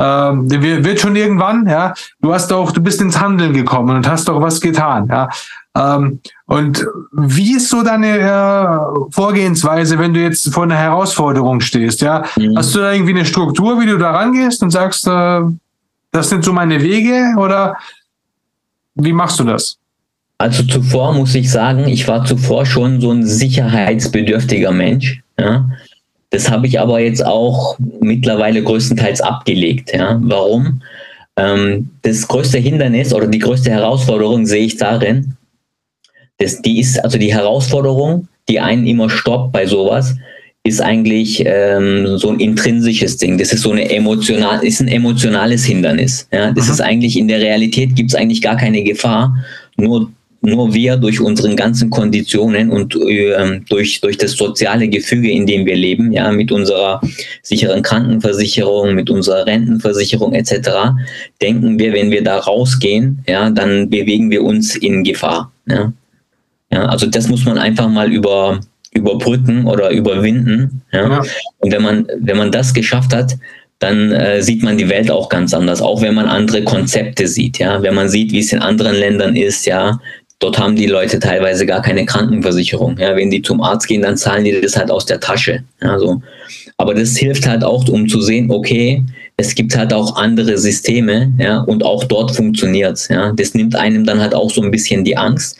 [0.00, 1.92] ähm, wird schon irgendwann, ja.
[2.22, 5.28] Du hast auch, du bist ins Handeln gekommen und hast doch was getan, ja.
[5.76, 12.00] Ähm, und wie ist so deine äh, Vorgehensweise, wenn du jetzt vor einer Herausforderung stehst,
[12.00, 12.24] ja?
[12.36, 12.56] Mhm.
[12.56, 15.40] Hast du da irgendwie eine Struktur, wie du da rangehst und sagst, äh,
[16.12, 17.76] das sind so meine Wege oder
[18.94, 19.76] wie machst du das?
[20.38, 25.20] Also zuvor muss ich sagen, ich war zuvor schon so ein sicherheitsbedürftiger Mensch.
[25.38, 25.68] Ja.
[26.30, 29.92] Das habe ich aber jetzt auch mittlerweile größtenteils abgelegt.
[29.92, 30.18] Ja.
[30.22, 30.82] Warum?
[31.36, 35.36] Ähm, das größte Hindernis oder die größte Herausforderung sehe ich darin,
[36.38, 40.16] dass die ist, also die Herausforderung, die einen immer stoppt bei sowas,
[40.62, 43.38] ist eigentlich ähm, so ein intrinsisches Ding.
[43.38, 46.28] Das ist so eine emotional, ist ein emotionales Hindernis.
[46.32, 46.72] Ja, das mhm.
[46.72, 49.36] ist eigentlich in der Realität gibt es eigentlich gar keine Gefahr.
[49.76, 50.10] Nur
[50.42, 55.66] nur wir durch unseren ganzen Konditionen und äh, durch, durch das soziale Gefüge, in dem
[55.66, 57.00] wir leben, ja, mit unserer
[57.42, 60.70] sicheren Krankenversicherung, mit unserer Rentenversicherung etc.,
[61.42, 65.52] denken wir, wenn wir da rausgehen, ja, dann bewegen wir uns in Gefahr.
[65.68, 65.92] Ja.
[66.72, 68.60] Ja, also das muss man einfach mal über,
[68.92, 70.82] überbrücken oder überwinden.
[70.92, 71.08] Ja.
[71.08, 71.22] ja.
[71.58, 73.36] Und wenn man, wenn man das geschafft hat,
[73.80, 77.58] dann äh, sieht man die Welt auch ganz anders, auch wenn man andere Konzepte sieht,
[77.58, 79.98] ja, wenn man sieht, wie es in anderen Ländern ist, ja,
[80.40, 82.98] dort haben die Leute teilweise gar keine Krankenversicherung.
[82.98, 85.62] Ja, wenn die zum Arzt gehen, dann zahlen die das halt aus der Tasche.
[85.82, 86.20] Ja, so.
[86.78, 89.04] Aber das hilft halt auch, um zu sehen, okay,
[89.36, 93.08] es gibt halt auch andere Systeme, ja, und auch dort funktioniert's.
[93.08, 93.32] Ja.
[93.32, 95.58] Das nimmt einem dann halt auch so ein bisschen die Angst.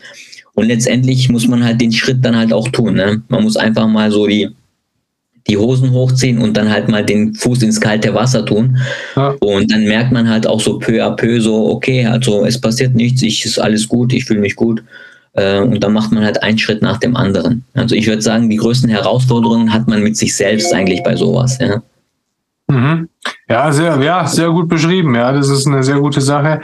[0.55, 2.95] Und letztendlich muss man halt den Schritt dann halt auch tun.
[2.95, 3.23] Ne?
[3.29, 4.49] Man muss einfach mal so die,
[5.51, 8.79] die Hosen hochziehen und dann halt mal den Fuß ins kalte Wasser tun.
[9.17, 9.35] Ja.
[9.41, 12.95] Und dann merkt man halt auch so peu à peu so, okay, also es passiert
[12.95, 14.83] nichts, ich ist alles gut, ich fühle mich gut.
[15.33, 17.65] Äh, und dann macht man halt einen Schritt nach dem anderen.
[17.75, 21.59] Also ich würde sagen, die größten Herausforderungen hat man mit sich selbst eigentlich bei sowas.
[21.61, 21.83] Ja,
[22.69, 23.09] mhm.
[23.49, 25.15] ja, sehr, ja sehr gut beschrieben.
[25.17, 26.61] Ja, das ist eine sehr gute Sache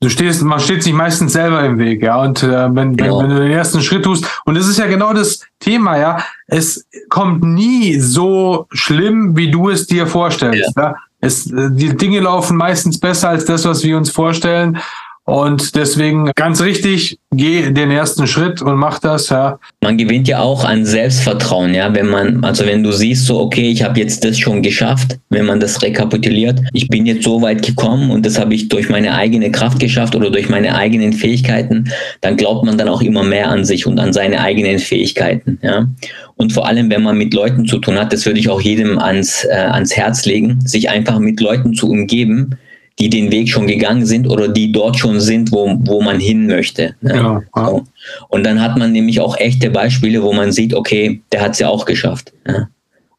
[0.00, 2.20] du stehst, man steht sich meistens selber im Weg, ja.
[2.20, 3.18] Und äh, wenn, genau.
[3.18, 6.18] wenn, wenn, du den ersten Schritt tust, und es ist ja genau das Thema, ja,
[6.46, 10.72] es kommt nie so schlimm, wie du es dir vorstellst.
[10.76, 10.82] Ja.
[10.82, 10.96] ja?
[11.20, 14.78] Es, äh, die Dinge laufen meistens besser als das, was wir uns vorstellen.
[15.26, 19.58] Und deswegen ganz richtig, geh den ersten Schritt und mach das, ja.
[19.82, 23.68] Man gewinnt ja auch an Selbstvertrauen, ja, wenn man, also wenn du siehst, so, okay,
[23.68, 27.66] ich habe jetzt das schon geschafft, wenn man das rekapituliert, ich bin jetzt so weit
[27.66, 31.90] gekommen und das habe ich durch meine eigene Kraft geschafft oder durch meine eigenen Fähigkeiten,
[32.20, 35.88] dann glaubt man dann auch immer mehr an sich und an seine eigenen Fähigkeiten, ja.
[36.36, 39.00] Und vor allem, wenn man mit Leuten zu tun hat, das würde ich auch jedem
[39.00, 42.56] ans, äh, ans Herz legen, sich einfach mit Leuten zu umgeben,
[42.98, 46.46] die den Weg schon gegangen sind oder die dort schon sind, wo, wo man hin
[46.46, 46.94] möchte.
[47.02, 47.14] Ne?
[47.14, 47.66] Ja, ja.
[47.66, 47.84] So.
[48.28, 51.58] Und dann hat man nämlich auch echte Beispiele, wo man sieht, okay, der hat es
[51.58, 52.32] ja auch geschafft.
[52.46, 52.68] Ja?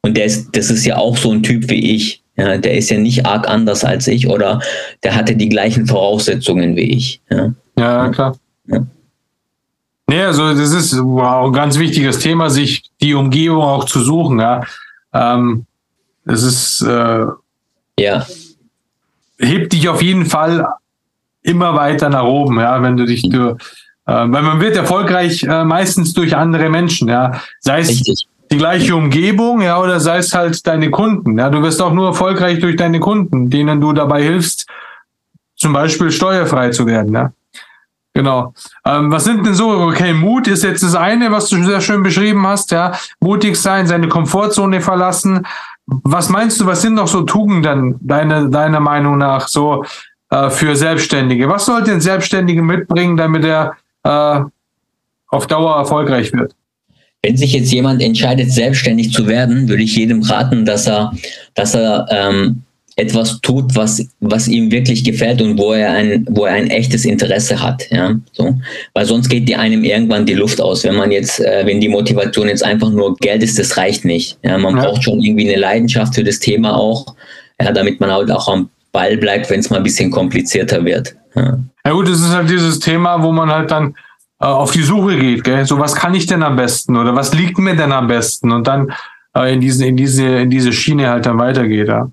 [0.02, 2.24] Und der ist, das ist ja auch so ein Typ wie ich.
[2.38, 2.58] Ja?
[2.58, 4.62] Der ist ja nicht arg anders als ich oder
[5.04, 7.22] der hatte die gleichen Voraussetzungen wie ich.
[7.30, 8.36] Ja, ja klar.
[8.66, 8.86] Ja.
[10.10, 14.40] Nee, also das ist wow, ein ganz wichtiges Thema, sich die Umgebung auch zu suchen.
[14.40, 14.64] Ja,
[15.14, 15.66] ähm,
[16.26, 17.26] das ist äh,
[18.00, 18.26] ja
[19.40, 20.68] hebt dich auf jeden Fall
[21.42, 23.56] immer weiter nach oben, ja, wenn du dich du, äh,
[24.06, 28.28] weil man wird erfolgreich äh, meistens durch andere Menschen, ja, sei es Richtig.
[28.52, 32.08] die gleiche Umgebung, ja, oder sei es halt deine Kunden, ja, du wirst auch nur
[32.08, 34.68] erfolgreich durch deine Kunden, denen du dabei hilfst,
[35.56, 37.32] zum Beispiel steuerfrei zu werden, ja.
[38.14, 38.56] Genau.
[38.84, 39.70] Ähm, was sind denn so?
[39.70, 42.94] Okay, Mut ist jetzt das eine, was du sehr schön beschrieben hast, ja.
[43.20, 45.46] Mutig sein, seine Komfortzone verlassen,
[45.88, 49.86] was meinst du, was sind noch so Tugenden deiner, deiner Meinung nach so
[50.30, 51.48] äh, für Selbstständige?
[51.48, 54.42] Was sollte ein Selbstständiger mitbringen, damit er äh,
[55.30, 56.54] auf Dauer erfolgreich wird?
[57.24, 61.14] Wenn sich jetzt jemand entscheidet, selbstständig zu werden, würde ich jedem raten, dass er,
[61.56, 62.64] dass er ähm,
[62.98, 67.06] etwas tut, was, was ihm wirklich gefällt und wo er ein, wo er ein echtes
[67.06, 68.60] Interesse hat, ja, so.
[68.96, 70.84] Weil sonst geht die einem irgendwann die Luft aus.
[70.84, 74.40] Wenn man jetzt, äh, wenn die Motivation jetzt einfach nur Geld ist, das reicht nicht.
[74.44, 74.84] Ja, man ja.
[74.84, 77.16] braucht schon irgendwie eine Leidenschaft für das Thema auch,
[77.62, 81.16] ja, damit man halt auch am Ball bleibt, wenn es mal ein bisschen komplizierter wird.
[81.36, 81.60] Ja.
[81.86, 83.94] ja gut, das ist halt dieses Thema, wo man halt dann
[84.40, 85.66] äh, auf die Suche geht, gell?
[85.68, 88.52] So, was kann ich denn am besten oder was liegt mir denn am besten?
[88.52, 88.92] Und dann
[89.36, 92.10] äh, in, diesen, in, diese, in diese Schiene halt dann weitergeht, ja.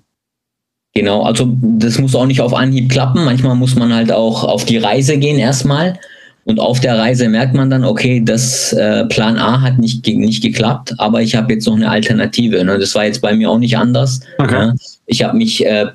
[0.95, 3.25] Genau, also das muss auch nicht auf Anhieb klappen.
[3.25, 5.99] Manchmal muss man halt auch auf die Reise gehen erstmal.
[6.45, 10.43] Und auf der Reise merkt man dann, okay, das äh, Plan A hat nicht, nicht
[10.43, 12.63] geklappt, aber ich habe jetzt noch eine Alternative.
[12.63, 12.77] Ne?
[12.77, 14.21] Das war jetzt bei mir auch nicht anders.
[14.37, 14.53] Okay.
[14.53, 14.75] Ja?
[15.07, 15.87] Ich habe mich äh,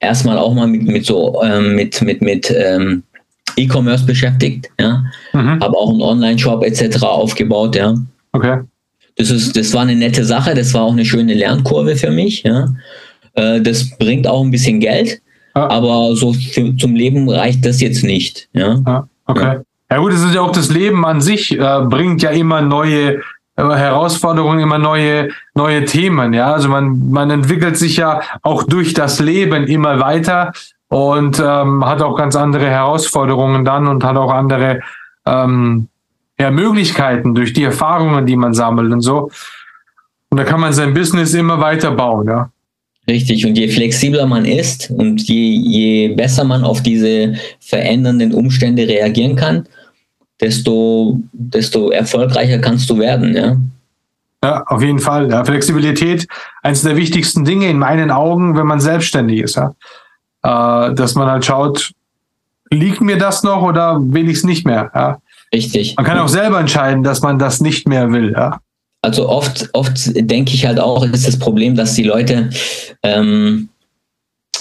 [0.00, 3.02] erstmal auch mal mit, mit so ähm, mit, mit, mit ähm,
[3.56, 5.02] E-Commerce beschäftigt, ja.
[5.32, 5.60] Mhm.
[5.60, 7.02] Habe auch einen Online-Shop etc.
[7.02, 7.94] aufgebaut, ja.
[8.32, 8.60] Okay.
[9.16, 12.42] Das ist, das war eine nette Sache, das war auch eine schöne Lernkurve für mich,
[12.42, 12.68] ja.
[13.36, 15.20] Äh, das bringt auch ein bisschen Geld.
[15.54, 15.70] ja.
[15.70, 18.48] aber so für, zum Leben reicht das jetzt nicht.
[18.52, 19.60] Ja, ja okay.
[19.90, 19.98] Ja.
[19.98, 23.20] gut, es ist ja auch das Leben an sich, äh, bringt ja immer neue
[23.56, 26.34] äh, Herausforderungen, immer neue, neue Themen.
[26.34, 30.52] Ja, also man, man entwickelt sich ja auch durch das Leben immer weiter
[30.88, 34.80] und ähm, hat auch ganz andere Herausforderungen dann und hat auch andere
[35.24, 35.88] ähm,
[36.38, 39.30] ja, Möglichkeiten durch die Erfahrungen, die man sammelt und so.
[40.28, 42.50] Und da kann man sein Business immer weiter bauen, ja.
[43.08, 48.88] Richtig, und je flexibler man ist und je, je besser man auf diese verändernden Umstände
[48.88, 49.68] reagieren kann,
[50.40, 53.56] desto, desto erfolgreicher kannst du werden, ja.
[54.44, 55.30] Ja, auf jeden Fall.
[55.30, 56.26] Ja, Flexibilität,
[56.62, 59.56] eines der wichtigsten Dinge in meinen Augen, wenn man selbstständig ist.
[59.56, 59.74] Ja.
[60.42, 61.92] Äh, dass man halt schaut,
[62.70, 64.90] liegt mir das noch oder will ich es nicht mehr?
[64.94, 65.18] Ja.
[65.52, 65.96] Richtig.
[65.96, 68.32] Man kann auch selber entscheiden, dass man das nicht mehr will.
[68.32, 68.60] Ja.
[69.06, 72.50] Also oft, oft denke ich halt auch, ist das Problem, dass die Leute
[73.04, 73.68] ähm,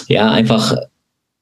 [0.07, 0.75] ja einfach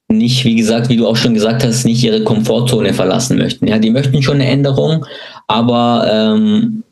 [0.08, 3.68] nicht, wie gesagt, wie du auch schon gesagt hast, nicht ihre Komfortzone verlassen möchten.
[3.68, 5.06] Ja, die möchten schon eine Änderung,
[5.48, 6.84] aber ähm,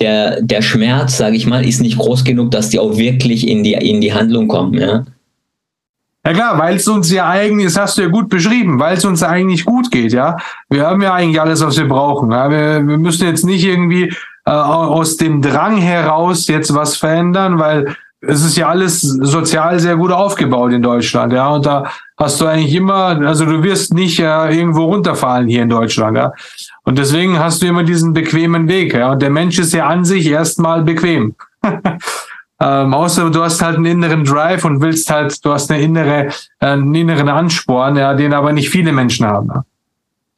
[0.00, 3.62] der, der Schmerz, sage ich mal, ist nicht groß genug, dass die auch wirklich in
[3.62, 4.80] die, in die Handlung kommen.
[4.80, 5.04] Ja,
[6.24, 9.04] ja klar, weil es uns ja eigentlich, das hast du ja gut beschrieben, weil es
[9.04, 10.38] uns eigentlich gut geht, ja.
[10.70, 12.30] Wir haben ja eigentlich alles, was wir brauchen.
[12.32, 12.50] Ja?
[12.50, 14.10] Wir, wir müssen jetzt nicht irgendwie
[14.48, 19.96] äh, aus dem Drang heraus jetzt was verändern, weil es ist ja alles sozial sehr
[19.96, 21.48] gut aufgebaut in Deutschland, ja.
[21.48, 21.84] Und da
[22.16, 26.32] hast du eigentlich immer, also du wirst nicht äh, irgendwo runterfallen hier in Deutschland, ja.
[26.84, 29.12] Und deswegen hast du immer diesen bequemen Weg, ja.
[29.12, 31.34] Und der Mensch ist ja an sich erstmal bequem.
[32.60, 36.28] ähm, außer du hast halt einen inneren Drive und willst halt, du hast eine innere,
[36.60, 39.48] äh, einen inneren Ansporn, ja, den aber nicht viele Menschen haben.
[39.54, 39.64] Ja?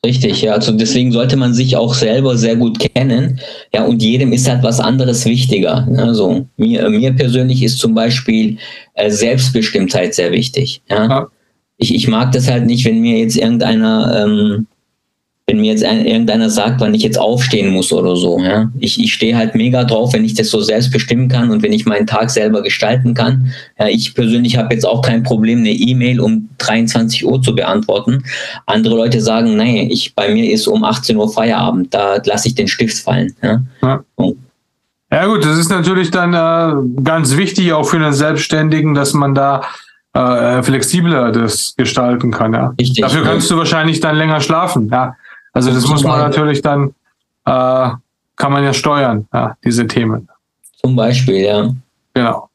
[0.04, 0.54] Richtig, ja.
[0.54, 3.38] Also deswegen sollte man sich auch selber sehr gut kennen.
[3.74, 5.86] Ja, und jedem ist halt was anderes wichtiger.
[5.96, 8.56] Also mir, mir persönlich ist zum Beispiel
[8.94, 10.80] äh, Selbstbestimmtheit sehr wichtig.
[10.88, 11.06] Ja.
[11.06, 11.26] ja.
[11.76, 14.66] Ich, ich mag das halt nicht, wenn mir jetzt irgendeiner ähm,
[15.50, 18.38] wenn mir jetzt ein, irgendeiner sagt, wann ich jetzt aufstehen muss oder so.
[18.38, 18.70] Ja?
[18.78, 21.72] Ich, ich stehe halt mega drauf, wenn ich das so selbst bestimmen kann und wenn
[21.72, 23.52] ich meinen Tag selber gestalten kann.
[23.76, 28.22] Ja, ich persönlich habe jetzt auch kein Problem, eine E-Mail um 23 Uhr zu beantworten.
[28.66, 32.54] Andere Leute sagen, nee, ich, bei mir ist um 18 Uhr Feierabend, da lasse ich
[32.54, 33.34] den Stift fallen.
[33.42, 33.60] Ja?
[33.82, 34.04] ja.
[35.12, 39.34] Ja gut, das ist natürlich dann äh, ganz wichtig auch für einen Selbstständigen, dass man
[39.34, 39.62] da
[40.12, 42.52] äh, flexibler das gestalten kann.
[42.52, 42.74] Ja.
[42.78, 43.56] Richtig, Dafür kannst ja.
[43.56, 44.88] du wahrscheinlich dann länger schlafen.
[44.92, 45.16] Ja.
[45.52, 46.94] Also das muss man natürlich dann,
[47.44, 47.90] äh,
[48.36, 50.28] kann man ja steuern, ja, diese Themen.
[50.80, 51.70] Zum Beispiel, ja.
[52.14, 52.48] Genau.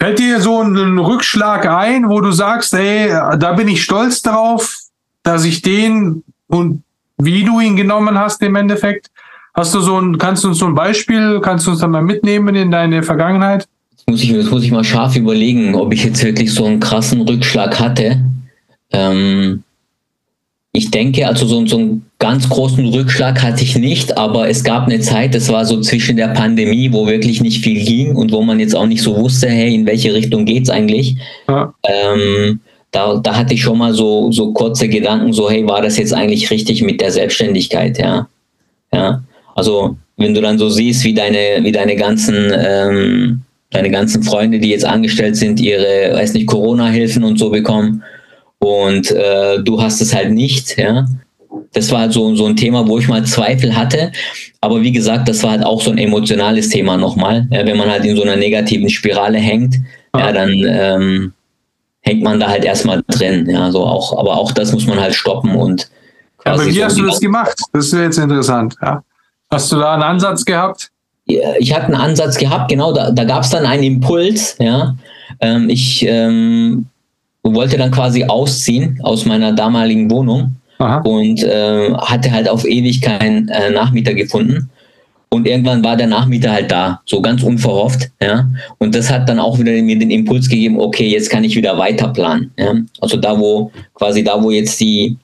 [0.00, 4.78] Fällt dir so ein Rückschlag ein, wo du sagst, ey, da bin ich stolz drauf,
[5.22, 6.82] dass ich den und
[7.16, 9.10] wie du ihn genommen hast im Endeffekt?
[9.54, 12.02] Hast du so ein, kannst du uns so ein Beispiel, kannst du uns da mal
[12.02, 13.68] mitnehmen in deine Vergangenheit?
[13.92, 16.80] Jetzt muss ich, jetzt muss ich mal scharf überlegen, ob ich jetzt wirklich so einen
[16.80, 18.20] krassen Rückschlag hatte.
[18.90, 19.62] Ähm,
[20.72, 24.86] ich denke, also so, so einen ganz großen Rückschlag hatte ich nicht, aber es gab
[24.86, 28.40] eine Zeit, das war so zwischen der Pandemie, wo wirklich nicht viel ging und wo
[28.40, 31.16] man jetzt auch nicht so wusste, hey, in welche Richtung geht's eigentlich.
[31.48, 31.74] Ja.
[31.82, 32.60] Ähm,
[32.92, 36.14] da, da hatte ich schon mal so, so kurze Gedanken, so, hey, war das jetzt
[36.14, 38.26] eigentlich richtig mit der Selbstständigkeit, ja.
[38.90, 39.22] Ja.
[39.54, 44.60] Also, wenn du dann so siehst, wie deine, wie deine ganzen, ähm, deine ganzen Freunde,
[44.60, 48.02] die jetzt angestellt sind, ihre, weiß nicht, Corona-Hilfen und so bekommen
[48.60, 51.04] und äh, du hast es halt nicht, ja.
[51.72, 54.12] Das war halt so, so ein Thema, wo ich mal Zweifel hatte.
[54.60, 57.46] Aber wie gesagt, das war halt auch so ein emotionales Thema nochmal.
[57.50, 59.76] Ja, wenn man halt in so einer negativen Spirale hängt,
[60.16, 61.32] ja, dann ähm,
[62.02, 63.48] hängt man da halt erstmal drin.
[63.48, 65.88] Ja, so auch, aber auch das muss man halt stoppen und
[66.44, 67.58] aber wie so hast du das gemacht?
[67.72, 68.76] Das ist jetzt interessant.
[68.82, 69.02] Ja.
[69.50, 70.90] Hast du da einen Ansatz gehabt?
[71.26, 74.94] Ich hatte einen Ansatz gehabt, genau, da, da gab es dann einen Impuls, ja.
[75.40, 76.86] Ähm, ich ähm,
[77.42, 80.98] wollte dann quasi ausziehen aus meiner damaligen Wohnung Aha.
[81.00, 84.70] und äh, hatte halt auf ewig keinen äh, Nachmieter gefunden.
[85.30, 88.48] Und irgendwann war der Nachmieter halt da, so ganz unverhofft, ja.
[88.78, 91.76] Und das hat dann auch wieder mir den Impuls gegeben, okay, jetzt kann ich wieder
[91.76, 92.52] weiter planen.
[92.56, 92.74] Ja?
[93.00, 95.16] Also da, wo, quasi da, wo jetzt die,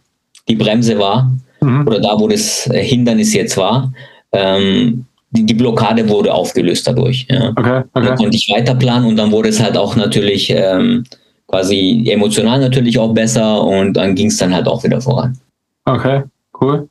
[0.48, 1.86] die Bremse war, mhm.
[1.86, 3.92] oder da, wo das äh, Hindernis jetzt war,
[4.32, 7.26] ähm, die, die Blockade wurde aufgelöst dadurch.
[7.30, 7.50] Ja.
[7.50, 8.06] Okay, okay.
[8.06, 11.04] Dann konnte ich weiter planen und dann wurde es halt auch natürlich ähm,
[11.50, 15.36] quasi emotional natürlich auch besser und dann ging es dann halt auch wieder voran.
[15.84, 16.22] Okay,
[16.60, 16.88] cool.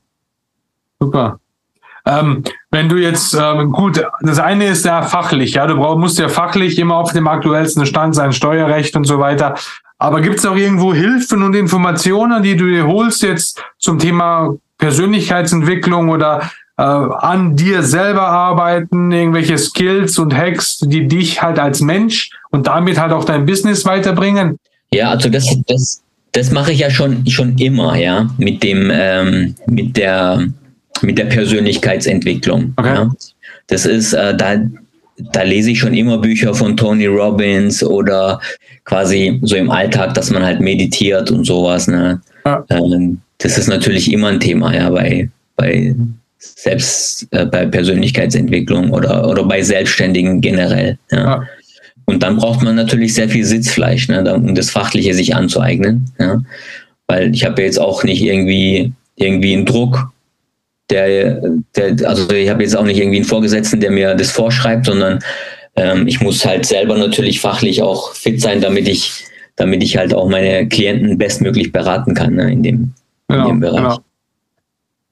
[0.99, 1.39] Super.
[2.05, 6.19] Ähm, wenn du jetzt, ähm, gut, das eine ist ja fachlich, ja, du brauch, musst
[6.19, 9.55] ja fachlich immer auf dem aktuellsten Stand sein, Steuerrecht und so weiter.
[9.97, 14.55] Aber gibt es auch irgendwo Hilfen und Informationen, die du dir holst jetzt zum Thema
[14.77, 21.81] Persönlichkeitsentwicklung oder äh, an dir selber arbeiten, irgendwelche Skills und Hacks, die dich halt als
[21.81, 24.57] Mensch und damit halt auch dein Business weiterbringen?
[24.93, 29.55] Ja, also das, das, das mache ich ja schon, schon immer, ja, mit dem, ähm,
[29.67, 30.47] mit der,
[31.01, 32.73] mit der Persönlichkeitsentwicklung.
[32.77, 32.95] Okay.
[32.95, 33.11] Ja.
[33.67, 34.55] Das ist, äh, da,
[35.33, 38.39] da lese ich schon immer Bücher von Tony Robbins oder
[38.85, 41.87] quasi so im Alltag, dass man halt meditiert und sowas.
[41.87, 42.21] Ne?
[42.45, 42.63] Ja.
[42.69, 45.93] Ähm, das ist natürlich immer ein Thema, ja, bei, bei
[46.39, 50.97] selbst äh, bei Persönlichkeitsentwicklung oder, oder bei Selbstständigen generell.
[51.11, 51.17] Ja.
[51.17, 51.43] ja.
[52.05, 56.11] Und dann braucht man natürlich sehr viel Sitzfleisch, ne, um das Fachliche sich anzueignen.
[56.17, 56.41] Ja.
[57.07, 60.11] Weil ich habe jetzt auch nicht irgendwie, irgendwie einen Druck,
[60.89, 61.41] der,
[61.75, 65.19] der also ich habe jetzt auch nicht irgendwie einen Vorgesetzten, der mir das vorschreibt, sondern
[65.75, 69.25] ähm, ich muss halt selber natürlich fachlich auch fit sein, damit ich,
[69.55, 72.93] damit ich halt auch meine Klienten bestmöglich beraten kann ne, in, dem,
[73.27, 73.81] genau, in dem Bereich.
[73.81, 73.99] Genau.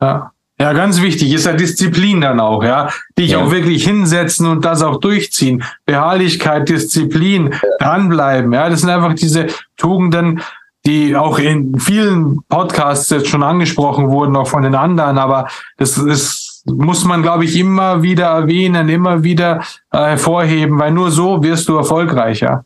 [0.01, 0.31] Ja.
[0.59, 2.89] Ja, ganz wichtig ist ja Disziplin dann auch, ja.
[3.17, 3.39] Dich ja.
[3.39, 5.63] auch wirklich hinsetzen und das auch durchziehen.
[5.85, 8.69] Beharrlichkeit, Disziplin, dranbleiben, ja.
[8.69, 10.41] Das sind einfach diese Tugenden,
[10.87, 15.19] die auch in vielen Podcasts jetzt schon angesprochen wurden, auch von den anderen.
[15.19, 20.91] Aber das ist, muss man, glaube ich, immer wieder erwähnen, immer wieder äh, hervorheben, weil
[20.91, 22.47] nur so wirst du erfolgreicher.
[22.47, 22.63] Ja,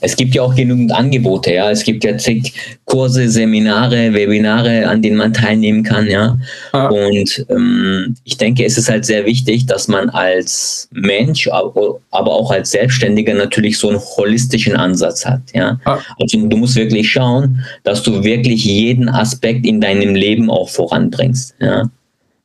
[0.00, 1.70] es gibt ja auch genügend Angebote, ja.
[1.70, 2.52] Es gibt ja zig
[2.84, 6.38] Kurse, Seminare, Webinare, an denen man teilnehmen kann, ja.
[6.72, 6.88] ja.
[6.88, 12.50] Und ähm, ich denke, es ist halt sehr wichtig, dass man als Mensch, aber auch
[12.50, 15.80] als Selbstständiger natürlich so einen holistischen Ansatz hat, ja.
[15.86, 16.00] ja.
[16.20, 21.54] Also du musst wirklich schauen, dass du wirklich jeden Aspekt in deinem Leben auch voranbringst,
[21.60, 21.90] ja.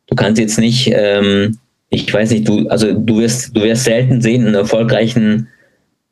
[0.08, 4.22] Du kannst jetzt nicht, ähm, ich weiß nicht, du, also du wirst, du wirst selten
[4.22, 5.48] sehen, einen erfolgreichen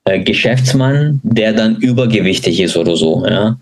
[0.08, 3.58] äh, Geschäftsmann, der dann übergewichtig ist oder so, ja.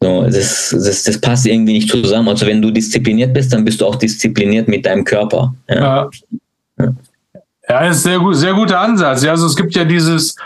[0.00, 2.28] So, das, das, das passt irgendwie nicht zusammen.
[2.28, 5.54] Also wenn du diszipliniert bist, dann bist du auch diszipliniert mit deinem Körper.
[5.68, 6.10] Ja,
[6.78, 6.88] ja.
[7.68, 9.24] ja ist sehr gut, sehr guter Ansatz.
[9.24, 10.36] Ja, also es gibt ja dieses,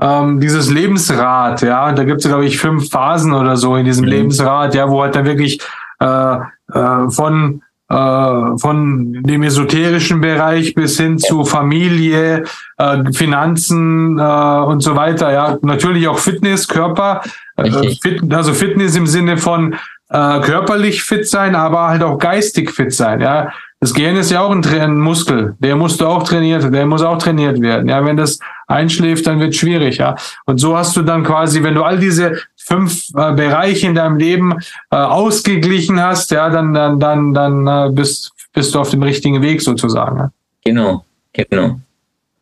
[0.00, 4.04] ähm, dieses Lebensrad, ja, da gibt es, glaube ich, fünf Phasen oder so in diesem
[4.04, 4.10] mhm.
[4.10, 5.60] Lebensrad, ja, wo halt dann wirklich
[6.00, 6.36] äh,
[6.74, 12.44] äh, von äh, von dem esoterischen Bereich bis hin zu Familie,
[12.78, 15.32] äh, Finanzen äh, und so weiter.
[15.32, 17.22] Ja, natürlich auch Fitness, Körper,
[17.56, 19.76] äh, fit, also Fitness im Sinne von
[20.08, 23.20] äh, körperlich fit sein, aber halt auch geistig fit sein.
[23.20, 26.86] Ja, das Gehirn ist ja auch ein, ein Muskel, der musst du auch trainiert, der
[26.86, 27.88] muss auch trainiert werden.
[27.88, 29.98] Ja, wenn das einschläft, dann wird es schwierig.
[29.98, 33.94] Ja, und so hast du dann quasi, wenn du all diese fünf äh, Bereiche in
[33.94, 34.54] deinem Leben
[34.90, 39.40] äh, ausgeglichen hast, ja, dann dann dann dann äh, bist bist du auf dem richtigen
[39.42, 40.18] Weg sozusagen.
[40.18, 40.30] Ja?
[40.64, 41.78] Genau, genau.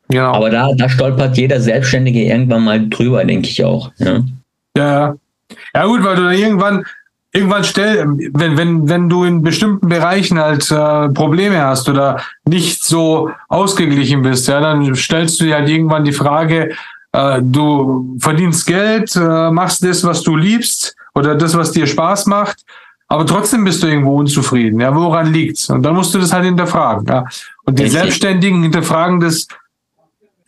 [0.08, 0.32] Genau.
[0.32, 3.90] Aber da, da stolpert jeder Selbstständige irgendwann mal drüber, denke ich auch.
[3.98, 4.20] Ja.
[4.76, 5.16] ja.
[5.74, 6.84] Ja, gut, weil du dann irgendwann
[7.34, 12.84] irgendwann stell, wenn, wenn, wenn du in bestimmten Bereichen halt äh, Probleme hast oder nicht
[12.84, 16.70] so ausgeglichen bist, ja, dann stellst du dir halt irgendwann die Frage,
[17.14, 22.26] äh, du verdienst Geld, äh, machst das, was du liebst oder das, was dir Spaß
[22.26, 22.64] macht,
[23.06, 24.80] aber trotzdem bist du irgendwo unzufrieden.
[24.80, 25.70] Ja, woran liegt's?
[25.70, 27.06] Und dann musst du das halt hinterfragen.
[27.06, 27.24] Ja.
[27.64, 29.46] Und die Selbstständigen hinterfragen das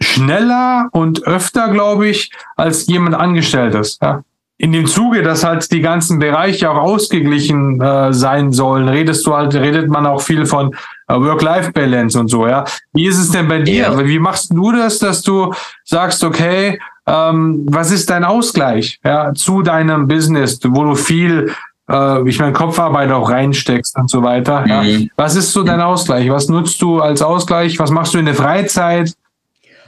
[0.00, 3.98] schneller und öfter, glaube ich, als jemand Angestelltes.
[4.02, 4.22] Ja
[4.59, 9.35] in dem Zuge, dass halt die ganzen Bereiche auch ausgeglichen äh, sein sollen, redest du
[9.35, 10.74] halt, redet man auch viel von
[11.08, 12.64] Work-Life-Balance und so, ja.
[12.92, 13.82] Wie ist es denn bei dir?
[13.82, 14.06] Ja.
[14.06, 15.52] Wie machst du das, dass du
[15.84, 21.52] sagst, okay, ähm, was ist dein Ausgleich ja, zu deinem Business, wo du viel,
[21.88, 24.62] äh, ich meine, Kopfarbeit auch reinsteckst und so weiter.
[24.62, 24.68] Mhm.
[24.68, 25.06] Ja.
[25.16, 26.28] Was ist so dein Ausgleich?
[26.30, 27.78] Was nutzt du als Ausgleich?
[27.78, 29.12] Was machst du in der Freizeit?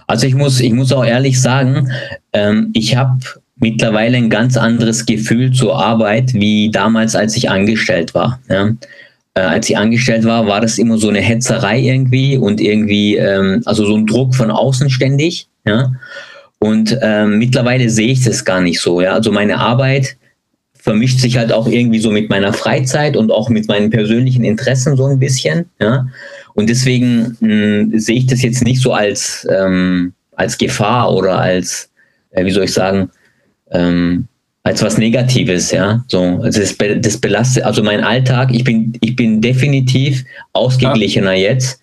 [0.07, 1.91] Also ich muss, ich muss auch ehrlich sagen,
[2.33, 3.19] ähm, ich habe
[3.57, 8.39] mittlerweile ein ganz anderes Gefühl zur Arbeit wie damals, als ich angestellt war.
[8.49, 8.71] Ja.
[9.39, 13.63] Äh, als ich angestellt war, war das immer so eine Hetzerei irgendwie und irgendwie, ähm,
[13.67, 15.47] also so ein Druck von außen ständig.
[15.65, 15.93] Ja.
[16.59, 19.01] Und ähm, mittlerweile sehe ich das gar nicht so.
[19.01, 19.13] Ja.
[19.13, 20.17] Also meine Arbeit
[20.75, 24.97] vermischt sich halt auch irgendwie so mit meiner Freizeit und auch mit meinen persönlichen Interessen
[24.97, 25.67] so ein bisschen.
[25.81, 26.09] Ja.
[26.55, 31.91] Und deswegen mh, sehe ich das jetzt nicht so als, ähm, als Gefahr oder als,
[32.31, 33.11] äh, wie soll ich sagen,
[33.71, 34.27] ähm,
[34.69, 36.05] als was Negatives, ja.
[36.09, 41.53] So, also das, das belastet, also mein Alltag, ich bin, ich bin definitiv ausgeglichener ja.
[41.53, 41.81] jetzt,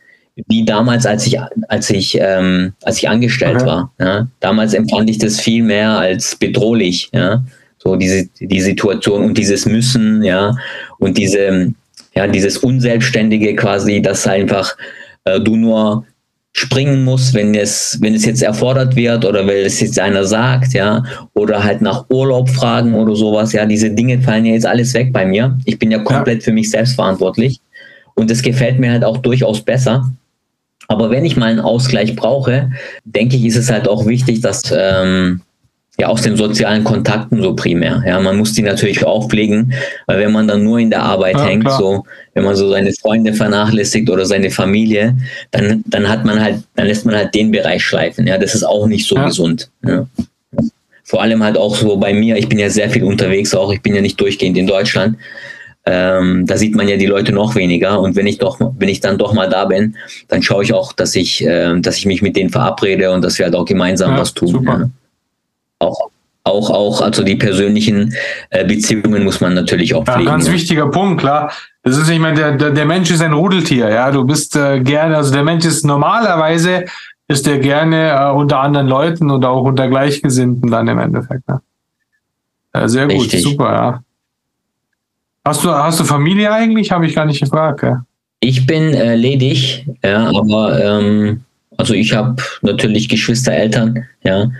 [0.47, 3.65] wie damals, als ich, als ich, ähm, als ich angestellt okay.
[3.65, 3.91] war.
[3.99, 4.27] Ja.
[4.39, 7.43] Damals empfand ich das viel mehr als bedrohlich, ja.
[7.79, 10.55] So diese, die Situation und dieses Müssen, ja,
[10.99, 11.73] und diese,
[12.15, 14.77] ja, dieses Unselbstständige quasi, dass einfach
[15.23, 16.05] äh, du nur
[16.57, 20.73] springen muss, wenn es, wenn es jetzt erfordert wird oder wenn es jetzt einer sagt,
[20.73, 21.03] ja,
[21.33, 25.11] oder halt nach Urlaub fragen oder sowas, ja, diese Dinge fallen ja jetzt alles weg
[25.11, 25.57] bei mir.
[25.65, 26.45] Ich bin ja komplett ja.
[26.45, 27.59] für mich selbst verantwortlich
[28.13, 30.09] und das gefällt mir halt auch durchaus besser.
[30.87, 32.71] Aber wenn ich mal einen Ausgleich brauche,
[33.03, 35.41] denke ich, ist es halt auch wichtig, dass, ähm,
[35.97, 38.03] ja, aus den sozialen Kontakten so primär.
[38.05, 39.73] Ja, man muss die natürlich auch pflegen,
[40.07, 41.77] weil wenn man dann nur in der Arbeit ja, hängt, klar.
[41.77, 45.15] so, wenn man so seine Freunde vernachlässigt oder seine Familie,
[45.51, 48.27] dann, dann hat man halt, dann lässt man halt den Bereich schleifen.
[48.27, 49.25] Ja, das ist auch nicht so ja.
[49.25, 49.69] gesund.
[49.87, 50.05] Ja.
[51.03, 53.81] Vor allem halt auch so bei mir, ich bin ja sehr viel unterwegs auch, ich
[53.81, 55.17] bin ja nicht durchgehend in Deutschland.
[55.85, 58.01] Ähm, da sieht man ja die Leute noch weniger.
[58.01, 59.95] Und wenn ich doch, wenn ich dann doch mal da bin,
[60.27, 63.37] dann schaue ich auch, dass ich, äh, dass ich mich mit denen verabrede und dass
[63.37, 64.65] wir halt auch gemeinsam was tun.
[64.65, 64.89] Ja
[65.79, 66.09] auch
[66.47, 68.13] auch, auch, also die persönlichen
[68.51, 70.25] äh, Beziehungen muss man natürlich auch pflegen.
[70.25, 71.51] Ja, ganz wichtiger Punkt, klar.
[71.81, 74.11] Das ist, ich meine, der, der, der Mensch ist ein Rudeltier, ja.
[74.11, 76.85] Du bist äh, gerne, also der Mensch ist normalerweise
[77.27, 81.47] ist der gerne äh, unter anderen Leuten und auch unter Gleichgesinnten dann im Endeffekt.
[81.47, 81.61] Ne?
[82.73, 83.41] Äh, sehr gut, Richtig.
[83.41, 84.03] super, ja.
[85.43, 86.91] Hast du, hast du Familie eigentlich?
[86.91, 87.81] Habe ich gar nicht gefragt.
[87.83, 88.05] Ja?
[88.39, 91.41] Ich bin äh, ledig, ja, aber ähm,
[91.77, 94.51] also ich habe natürlich Geschwister, Eltern, ja.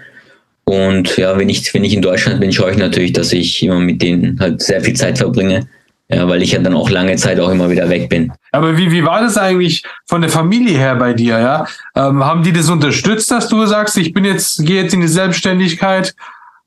[0.66, 3.80] Und ja, wenn ich, wenn ich in Deutschland bin, schaue ich natürlich, dass ich immer
[3.80, 5.68] mit denen halt sehr viel Zeit verbringe.
[6.08, 8.32] Ja, weil ich ja dann auch lange Zeit auch immer wieder weg bin.
[8.52, 11.66] Aber wie, wie war das eigentlich von der Familie her bei dir, ja?
[11.96, 15.08] Ähm, haben die das unterstützt, dass du sagst, ich bin jetzt, gehe jetzt in die
[15.08, 16.14] Selbstständigkeit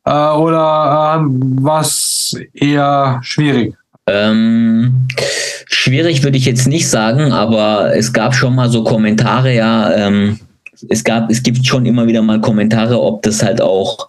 [0.04, 1.24] äh, oder äh,
[1.62, 3.74] war es eher schwierig?
[4.08, 5.06] Ähm,
[5.68, 10.40] schwierig würde ich jetzt nicht sagen, aber es gab schon mal so Kommentare, ja, ähm,
[10.88, 14.08] es gab, es gibt schon immer wieder mal Kommentare, ob das halt auch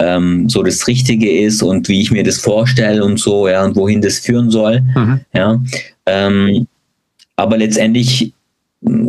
[0.00, 3.76] ähm, so das Richtige ist und wie ich mir das vorstelle und so, ja, und
[3.76, 4.80] wohin das führen soll.
[4.80, 5.20] Mhm.
[5.32, 5.60] Ja.
[6.06, 6.66] Ähm,
[7.36, 8.32] aber letztendlich,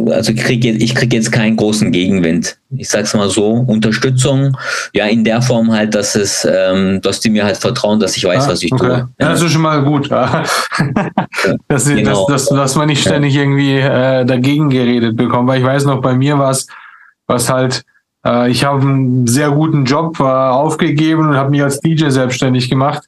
[0.10, 2.58] also ich kriege ich krieg jetzt keinen großen Gegenwind.
[2.76, 4.58] Ich sag's mal so, Unterstützung,
[4.94, 8.24] ja, in der Form halt, dass es, ähm, dass die mir halt vertrauen, dass ich
[8.24, 8.86] weiß, ah, was ich okay.
[8.86, 9.10] tue.
[9.20, 10.10] Ja, das ist schon mal gut.
[10.10, 10.44] Ja.
[11.68, 12.28] dass, genau.
[12.28, 16.02] dass, dass, dass man nicht ständig irgendwie äh, dagegen geredet bekommt, weil ich weiß noch,
[16.02, 16.68] bei mir war es
[17.30, 17.86] was halt,
[18.26, 22.70] äh, ich habe einen sehr guten Job äh, aufgegeben und habe mich als DJ selbstständig
[22.70, 23.04] gemacht.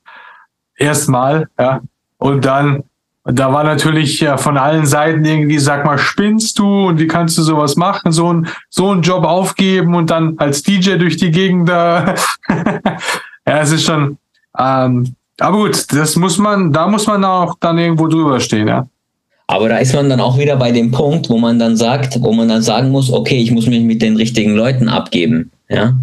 [0.78, 1.82] Erstmal, ja.
[2.18, 2.84] Und dann,
[3.24, 7.38] da war natürlich ja, von allen Seiten irgendwie, sag mal, spinnst du und wie kannst
[7.38, 11.32] du sowas machen, so, ein, so einen Job aufgeben und dann als DJ durch die
[11.32, 12.14] Gegend da.
[12.50, 14.18] ja, es ist schon,
[14.58, 18.88] ähm, aber gut, das muss man, da muss man auch dann irgendwo drüber stehen, ja.
[19.52, 22.32] Aber da ist man dann auch wieder bei dem Punkt, wo man dann sagt, wo
[22.32, 25.52] man dann sagen muss, okay, ich muss mich mit den richtigen Leuten abgeben.
[25.68, 25.94] Ja,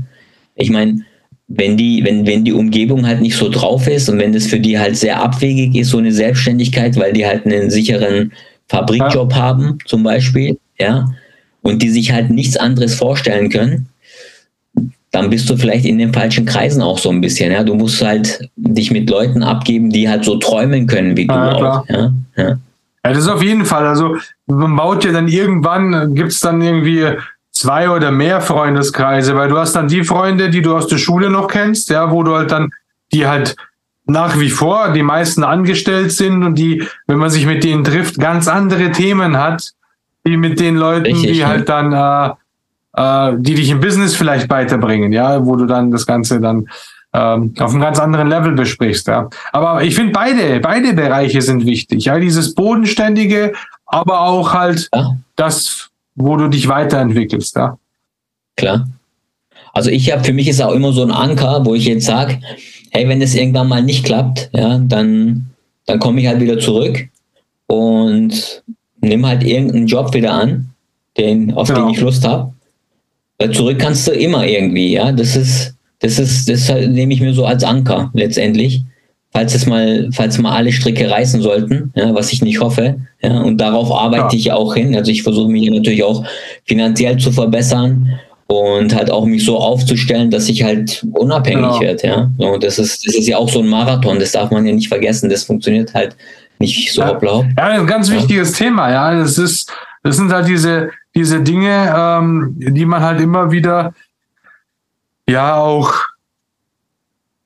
[0.55, 1.01] ich meine,
[1.47, 4.61] wenn die, wenn, wenn die Umgebung halt nicht so drauf ist und wenn das für
[4.61, 8.33] die halt sehr abwegig ist, so eine Selbstständigkeit, weil die halt einen sicheren
[8.69, 9.39] Fabrikjob ja.
[9.39, 11.07] haben, zum Beispiel, ja,
[11.63, 13.89] und die sich halt nichts anderes vorstellen können,
[15.11, 17.51] dann bist du vielleicht in den falschen Kreisen auch so ein bisschen.
[17.51, 21.33] Ja, du musst halt dich mit Leuten abgeben, die halt so träumen können wie du
[21.33, 21.89] ja, auch.
[21.89, 22.59] Ja, ja.
[23.09, 23.87] Ja, das ist auf jeden Fall.
[23.87, 27.17] Also man baut ja dann irgendwann, gibt es dann irgendwie
[27.53, 31.31] zwei oder mehr Freundeskreise, weil du hast dann die Freunde, die du aus der Schule
[31.31, 32.71] noch kennst, ja, wo du halt dann,
[33.13, 33.57] die halt
[34.05, 38.19] nach wie vor die meisten angestellt sind und die, wenn man sich mit denen trifft,
[38.19, 39.73] ganz andere Themen hat,
[40.25, 42.35] wie mit den Leuten, Richtig, die halt dann, äh,
[42.93, 46.69] äh, die dich im Business vielleicht weiterbringen, ja, wo du dann das Ganze dann
[47.19, 49.09] ähm, auf einem ganz anderen Level besprichst.
[49.09, 49.29] Ja.
[49.53, 52.05] Aber ich finde beide, beide Bereiche sind wichtig.
[52.05, 53.55] Ja, dieses bodenständige,
[53.87, 55.17] aber auch halt ja.
[55.35, 57.57] das, wo du dich weiterentwickelst.
[57.57, 57.77] Ja.
[58.57, 58.89] Klar.
[59.73, 62.41] Also ich habe für mich ist auch immer so ein Anker, wo ich jetzt sage,
[62.91, 65.47] hey, wenn es irgendwann mal nicht klappt, ja, dann
[65.87, 67.09] dann komme ich halt wieder zurück
[67.67, 68.63] und
[69.01, 70.71] nimm halt irgendeinen Job wieder an,
[71.17, 71.87] den auf genau.
[71.87, 72.53] den ich Lust habe.
[73.53, 75.13] Zurück kannst du immer irgendwie, ja.
[75.13, 78.83] Das ist das ist, das nehme ich mir so als Anker letztendlich.
[79.31, 83.41] Falls es mal, falls mal alle Stricke reißen sollten, ja, was ich nicht hoffe, ja,
[83.41, 84.39] und darauf arbeite ja.
[84.41, 84.97] ich auch hin.
[84.97, 86.25] Also ich versuche mich natürlich auch
[86.65, 91.81] finanziell zu verbessern und halt auch mich so aufzustellen, dass ich halt unabhängig genau.
[91.81, 92.31] werde, ja.
[92.39, 94.89] Und das ist, das ist ja auch so ein Marathon, das darf man ja nicht
[94.89, 95.29] vergessen.
[95.29, 96.17] Das funktioniert halt
[96.59, 97.13] nicht so ja.
[97.13, 97.45] blau.
[97.59, 99.21] Ja, ein ganz wichtiges Thema, ja.
[99.21, 99.71] Das ist,
[100.03, 103.93] das sind halt diese, diese Dinge, ähm, die man halt immer wieder
[105.29, 105.95] ja auch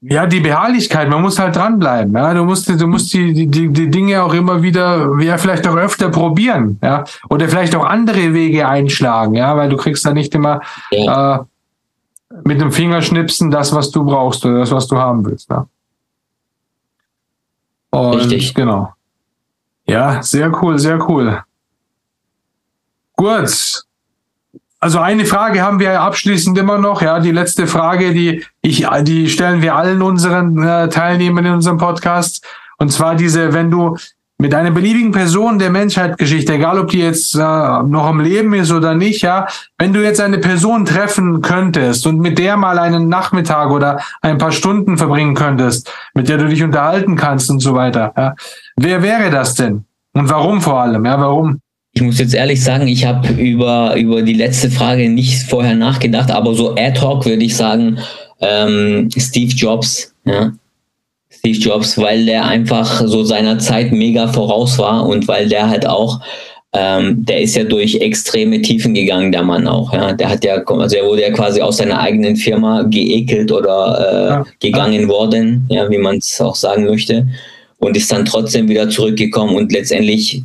[0.05, 2.13] ja, die Beharrlichkeit, man muss halt dranbleiben.
[2.15, 5.77] Ja, du musst, du musst die, die, die Dinge auch immer wieder, ja, vielleicht auch
[5.77, 10.35] öfter probieren, ja, oder vielleicht auch andere Wege einschlagen, ja, weil du kriegst da nicht
[10.35, 10.61] immer
[10.91, 11.39] äh,
[12.45, 15.49] mit dem Fingerschnipsen das, was du brauchst oder das, was du haben willst.
[15.51, 15.67] Ja.
[17.91, 18.55] Und Richtig.
[18.55, 18.93] genau.
[19.87, 21.45] Ja, sehr cool, sehr cool.
[23.15, 23.85] Gut.
[24.83, 27.03] Also eine Frage haben wir abschließend immer noch.
[27.03, 31.79] Ja, die letzte Frage, die ich, die stellen wir allen unseren äh, Teilnehmern in unserem
[31.79, 32.45] Podcast.
[32.79, 33.97] Und zwar diese, wenn du
[34.39, 38.73] mit einer beliebigen Person der Menschheitsgeschichte, egal ob die jetzt äh, noch am Leben ist
[38.73, 39.47] oder nicht, ja,
[39.79, 44.37] wenn du jetzt eine Person treffen könntest und mit der mal einen Nachmittag oder ein
[44.37, 48.35] paar Stunden verbringen könntest, mit der du dich unterhalten kannst und so weiter, ja,
[48.75, 49.85] wer wäre das denn?
[50.13, 51.05] Und warum vor allem?
[51.05, 51.62] Ja, warum?
[51.95, 56.31] Ich muss jetzt ehrlich sagen, ich habe über, über die letzte Frage nicht vorher nachgedacht,
[56.31, 57.99] aber so ad hoc würde ich sagen,
[58.41, 60.53] ähm, Steve Jobs, ja.
[61.31, 65.87] Steve Jobs, weil der einfach so seiner Zeit mega voraus war und weil der halt
[65.87, 66.21] auch,
[66.73, 69.93] ähm, der ist ja durch extreme Tiefen gegangen, der Mann auch.
[69.93, 70.13] Ja.
[70.13, 74.29] Der hat ja, also er wurde ja quasi aus seiner eigenen Firma geekelt oder äh,
[74.29, 74.47] ja.
[74.61, 77.27] gegangen worden, ja, wie man es auch sagen möchte,
[77.79, 80.43] und ist dann trotzdem wieder zurückgekommen und letztendlich,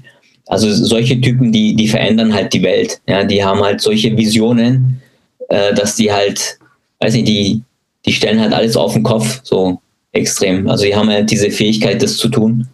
[0.48, 3.02] also solche Typen, die, die verändern halt die Welt.
[3.08, 5.02] Ja, die haben halt solche Visionen,
[5.50, 6.58] äh, dass die halt,
[7.00, 7.62] weiß nicht, die,
[8.06, 9.80] die stellen halt alles auf den Kopf, so
[10.14, 10.70] extrem.
[10.70, 12.68] Also die haben halt diese Fähigkeit, das zu tun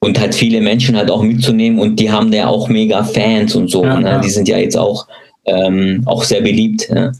[0.00, 3.70] und halt viele Menschen halt auch mitzunehmen und die haben ja auch mega Fans und
[3.70, 3.84] so.
[3.84, 4.08] Ja, ne?
[4.08, 4.18] ja.
[4.18, 5.06] Die sind ja jetzt auch,
[5.44, 6.88] ähm, auch sehr beliebt.
[6.88, 7.12] Ja,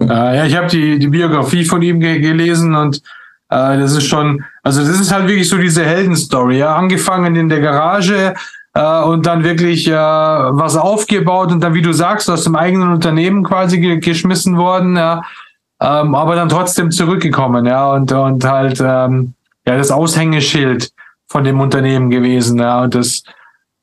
[0.00, 2.96] äh, ja ich habe die, die Biografie von ihm ge gelesen und
[3.50, 6.58] äh, das ist schon, also das ist halt wirklich so diese Heldenstory.
[6.58, 6.74] Ja?
[6.76, 8.34] Angefangen in der Garage
[8.74, 12.92] äh, und dann wirklich äh, was aufgebaut und dann, wie du sagst, aus dem eigenen
[12.92, 14.96] Unternehmen quasi ge geschmissen worden.
[14.96, 15.22] Ja?
[15.80, 19.34] ähm, aber dann trotzdem zurückgekommen, ja, und, und halt ähm,
[19.66, 20.92] ja das Aushängeschild
[21.26, 23.22] von dem Unternehmen gewesen, ja, und das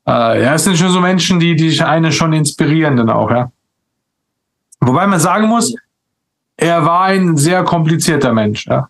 [0.06, 3.50] äh, ja, es sind schon so Menschen, die, die einen schon inspirieren dann auch, ja.
[4.80, 5.74] Wobei man sagen muss,
[6.56, 8.88] er war ein sehr komplizierter Mensch, ja.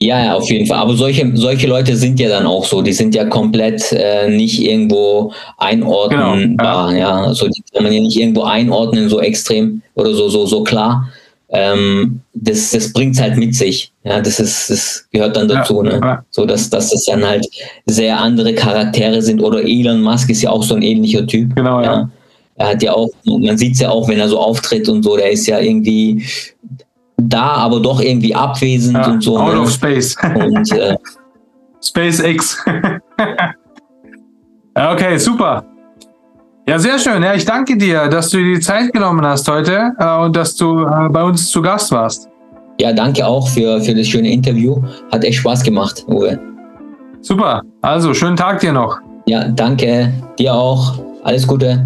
[0.00, 0.78] Ja, ja, auf jeden Fall.
[0.78, 2.82] Aber solche, solche Leute sind ja dann auch so.
[2.82, 6.88] Die sind ja komplett äh, nicht irgendwo einordnenbar.
[6.88, 7.20] Genau, ja.
[7.20, 7.26] ja.
[7.26, 11.08] Also die kann man ja nicht irgendwo einordnen, so extrem oder so, so, so klar
[11.50, 13.90] ähm, das, das bringt es halt mit sich.
[14.04, 16.00] Ja, das ist, das gehört dann dazu, ja, ne?
[16.02, 16.24] Ja.
[16.30, 17.46] So dass, dass es dann halt
[17.86, 19.40] sehr andere Charaktere sind.
[19.40, 21.54] Oder Elon Musk ist ja auch so ein ähnlicher Typ.
[21.56, 21.84] Genau, ja.
[21.84, 22.10] ja.
[22.56, 25.16] Er hat ja auch, man sieht es ja auch, wenn er so auftritt und so,
[25.16, 26.24] der ist ja irgendwie
[27.28, 29.38] da, aber doch irgendwie abwesend und so.
[29.38, 29.60] Out ne?
[29.60, 30.16] of space.
[30.22, 30.96] Und, äh,
[31.82, 32.64] SpaceX.
[34.74, 35.64] okay, super.
[36.66, 37.22] Ja, sehr schön.
[37.22, 40.54] Ja, ich danke dir, dass du dir die Zeit genommen hast heute äh, und dass
[40.54, 42.28] du äh, bei uns zu Gast warst.
[42.80, 44.80] Ja, danke auch für, für das schöne Interview.
[45.10, 46.38] Hat echt Spaß gemacht, Uwe.
[47.22, 47.62] Super.
[47.82, 48.98] Also, schönen Tag dir noch.
[49.26, 50.12] Ja, danke.
[50.38, 51.00] Dir auch.
[51.24, 51.84] Alles Gute.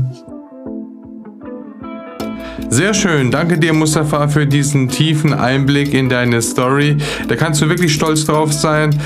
[2.72, 3.30] Sehr schön.
[3.30, 6.96] Danke dir, Mustafa, für diesen tiefen Einblick in deine Story.
[7.28, 8.98] Da kannst du wirklich stolz drauf sein.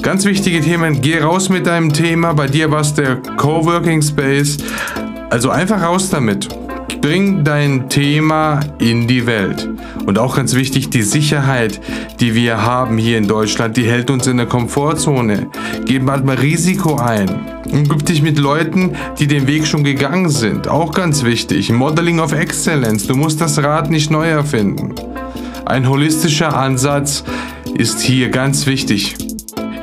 [0.00, 1.02] Ganz wichtige Themen.
[1.02, 2.32] Geh raus mit deinem Thema.
[2.32, 4.56] Bei dir war es der Coworking Space.
[5.28, 6.48] Also einfach raus damit.
[7.02, 9.68] Bring dein Thema in die Welt.
[10.10, 11.80] Und auch ganz wichtig, die Sicherheit,
[12.18, 15.46] die wir haben hier in Deutschland, die hält uns in der Komfortzone.
[15.86, 17.28] Geh mal Risiko ein.
[17.70, 20.66] Und gib dich mit Leuten, die den Weg schon gegangen sind.
[20.66, 21.70] Auch ganz wichtig.
[21.70, 23.06] Modeling of Excellence.
[23.06, 24.96] Du musst das Rad nicht neu erfinden.
[25.64, 27.22] Ein holistischer Ansatz
[27.76, 29.14] ist hier ganz wichtig.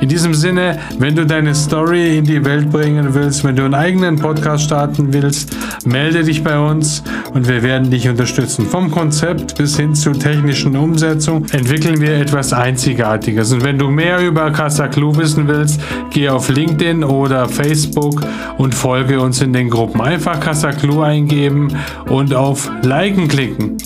[0.00, 3.74] In diesem Sinne, wenn du deine Story in die Welt bringen willst, wenn du einen
[3.74, 7.02] eigenen Podcast starten willst, melde dich bei uns
[7.34, 8.64] und wir werden dich unterstützen.
[8.64, 13.52] Vom Konzept bis hin zur technischen Umsetzung entwickeln wir etwas Einzigartiges.
[13.52, 15.80] Und wenn du mehr über Casa Clue wissen willst,
[16.10, 18.22] geh auf LinkedIn oder Facebook
[18.56, 20.00] und folge uns in den Gruppen.
[20.00, 21.76] Einfach Casa Clue eingeben
[22.08, 23.76] und auf Liken klicken.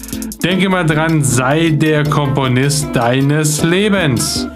[0.45, 4.47] Denke mal dran, sei der Komponist deines Lebens.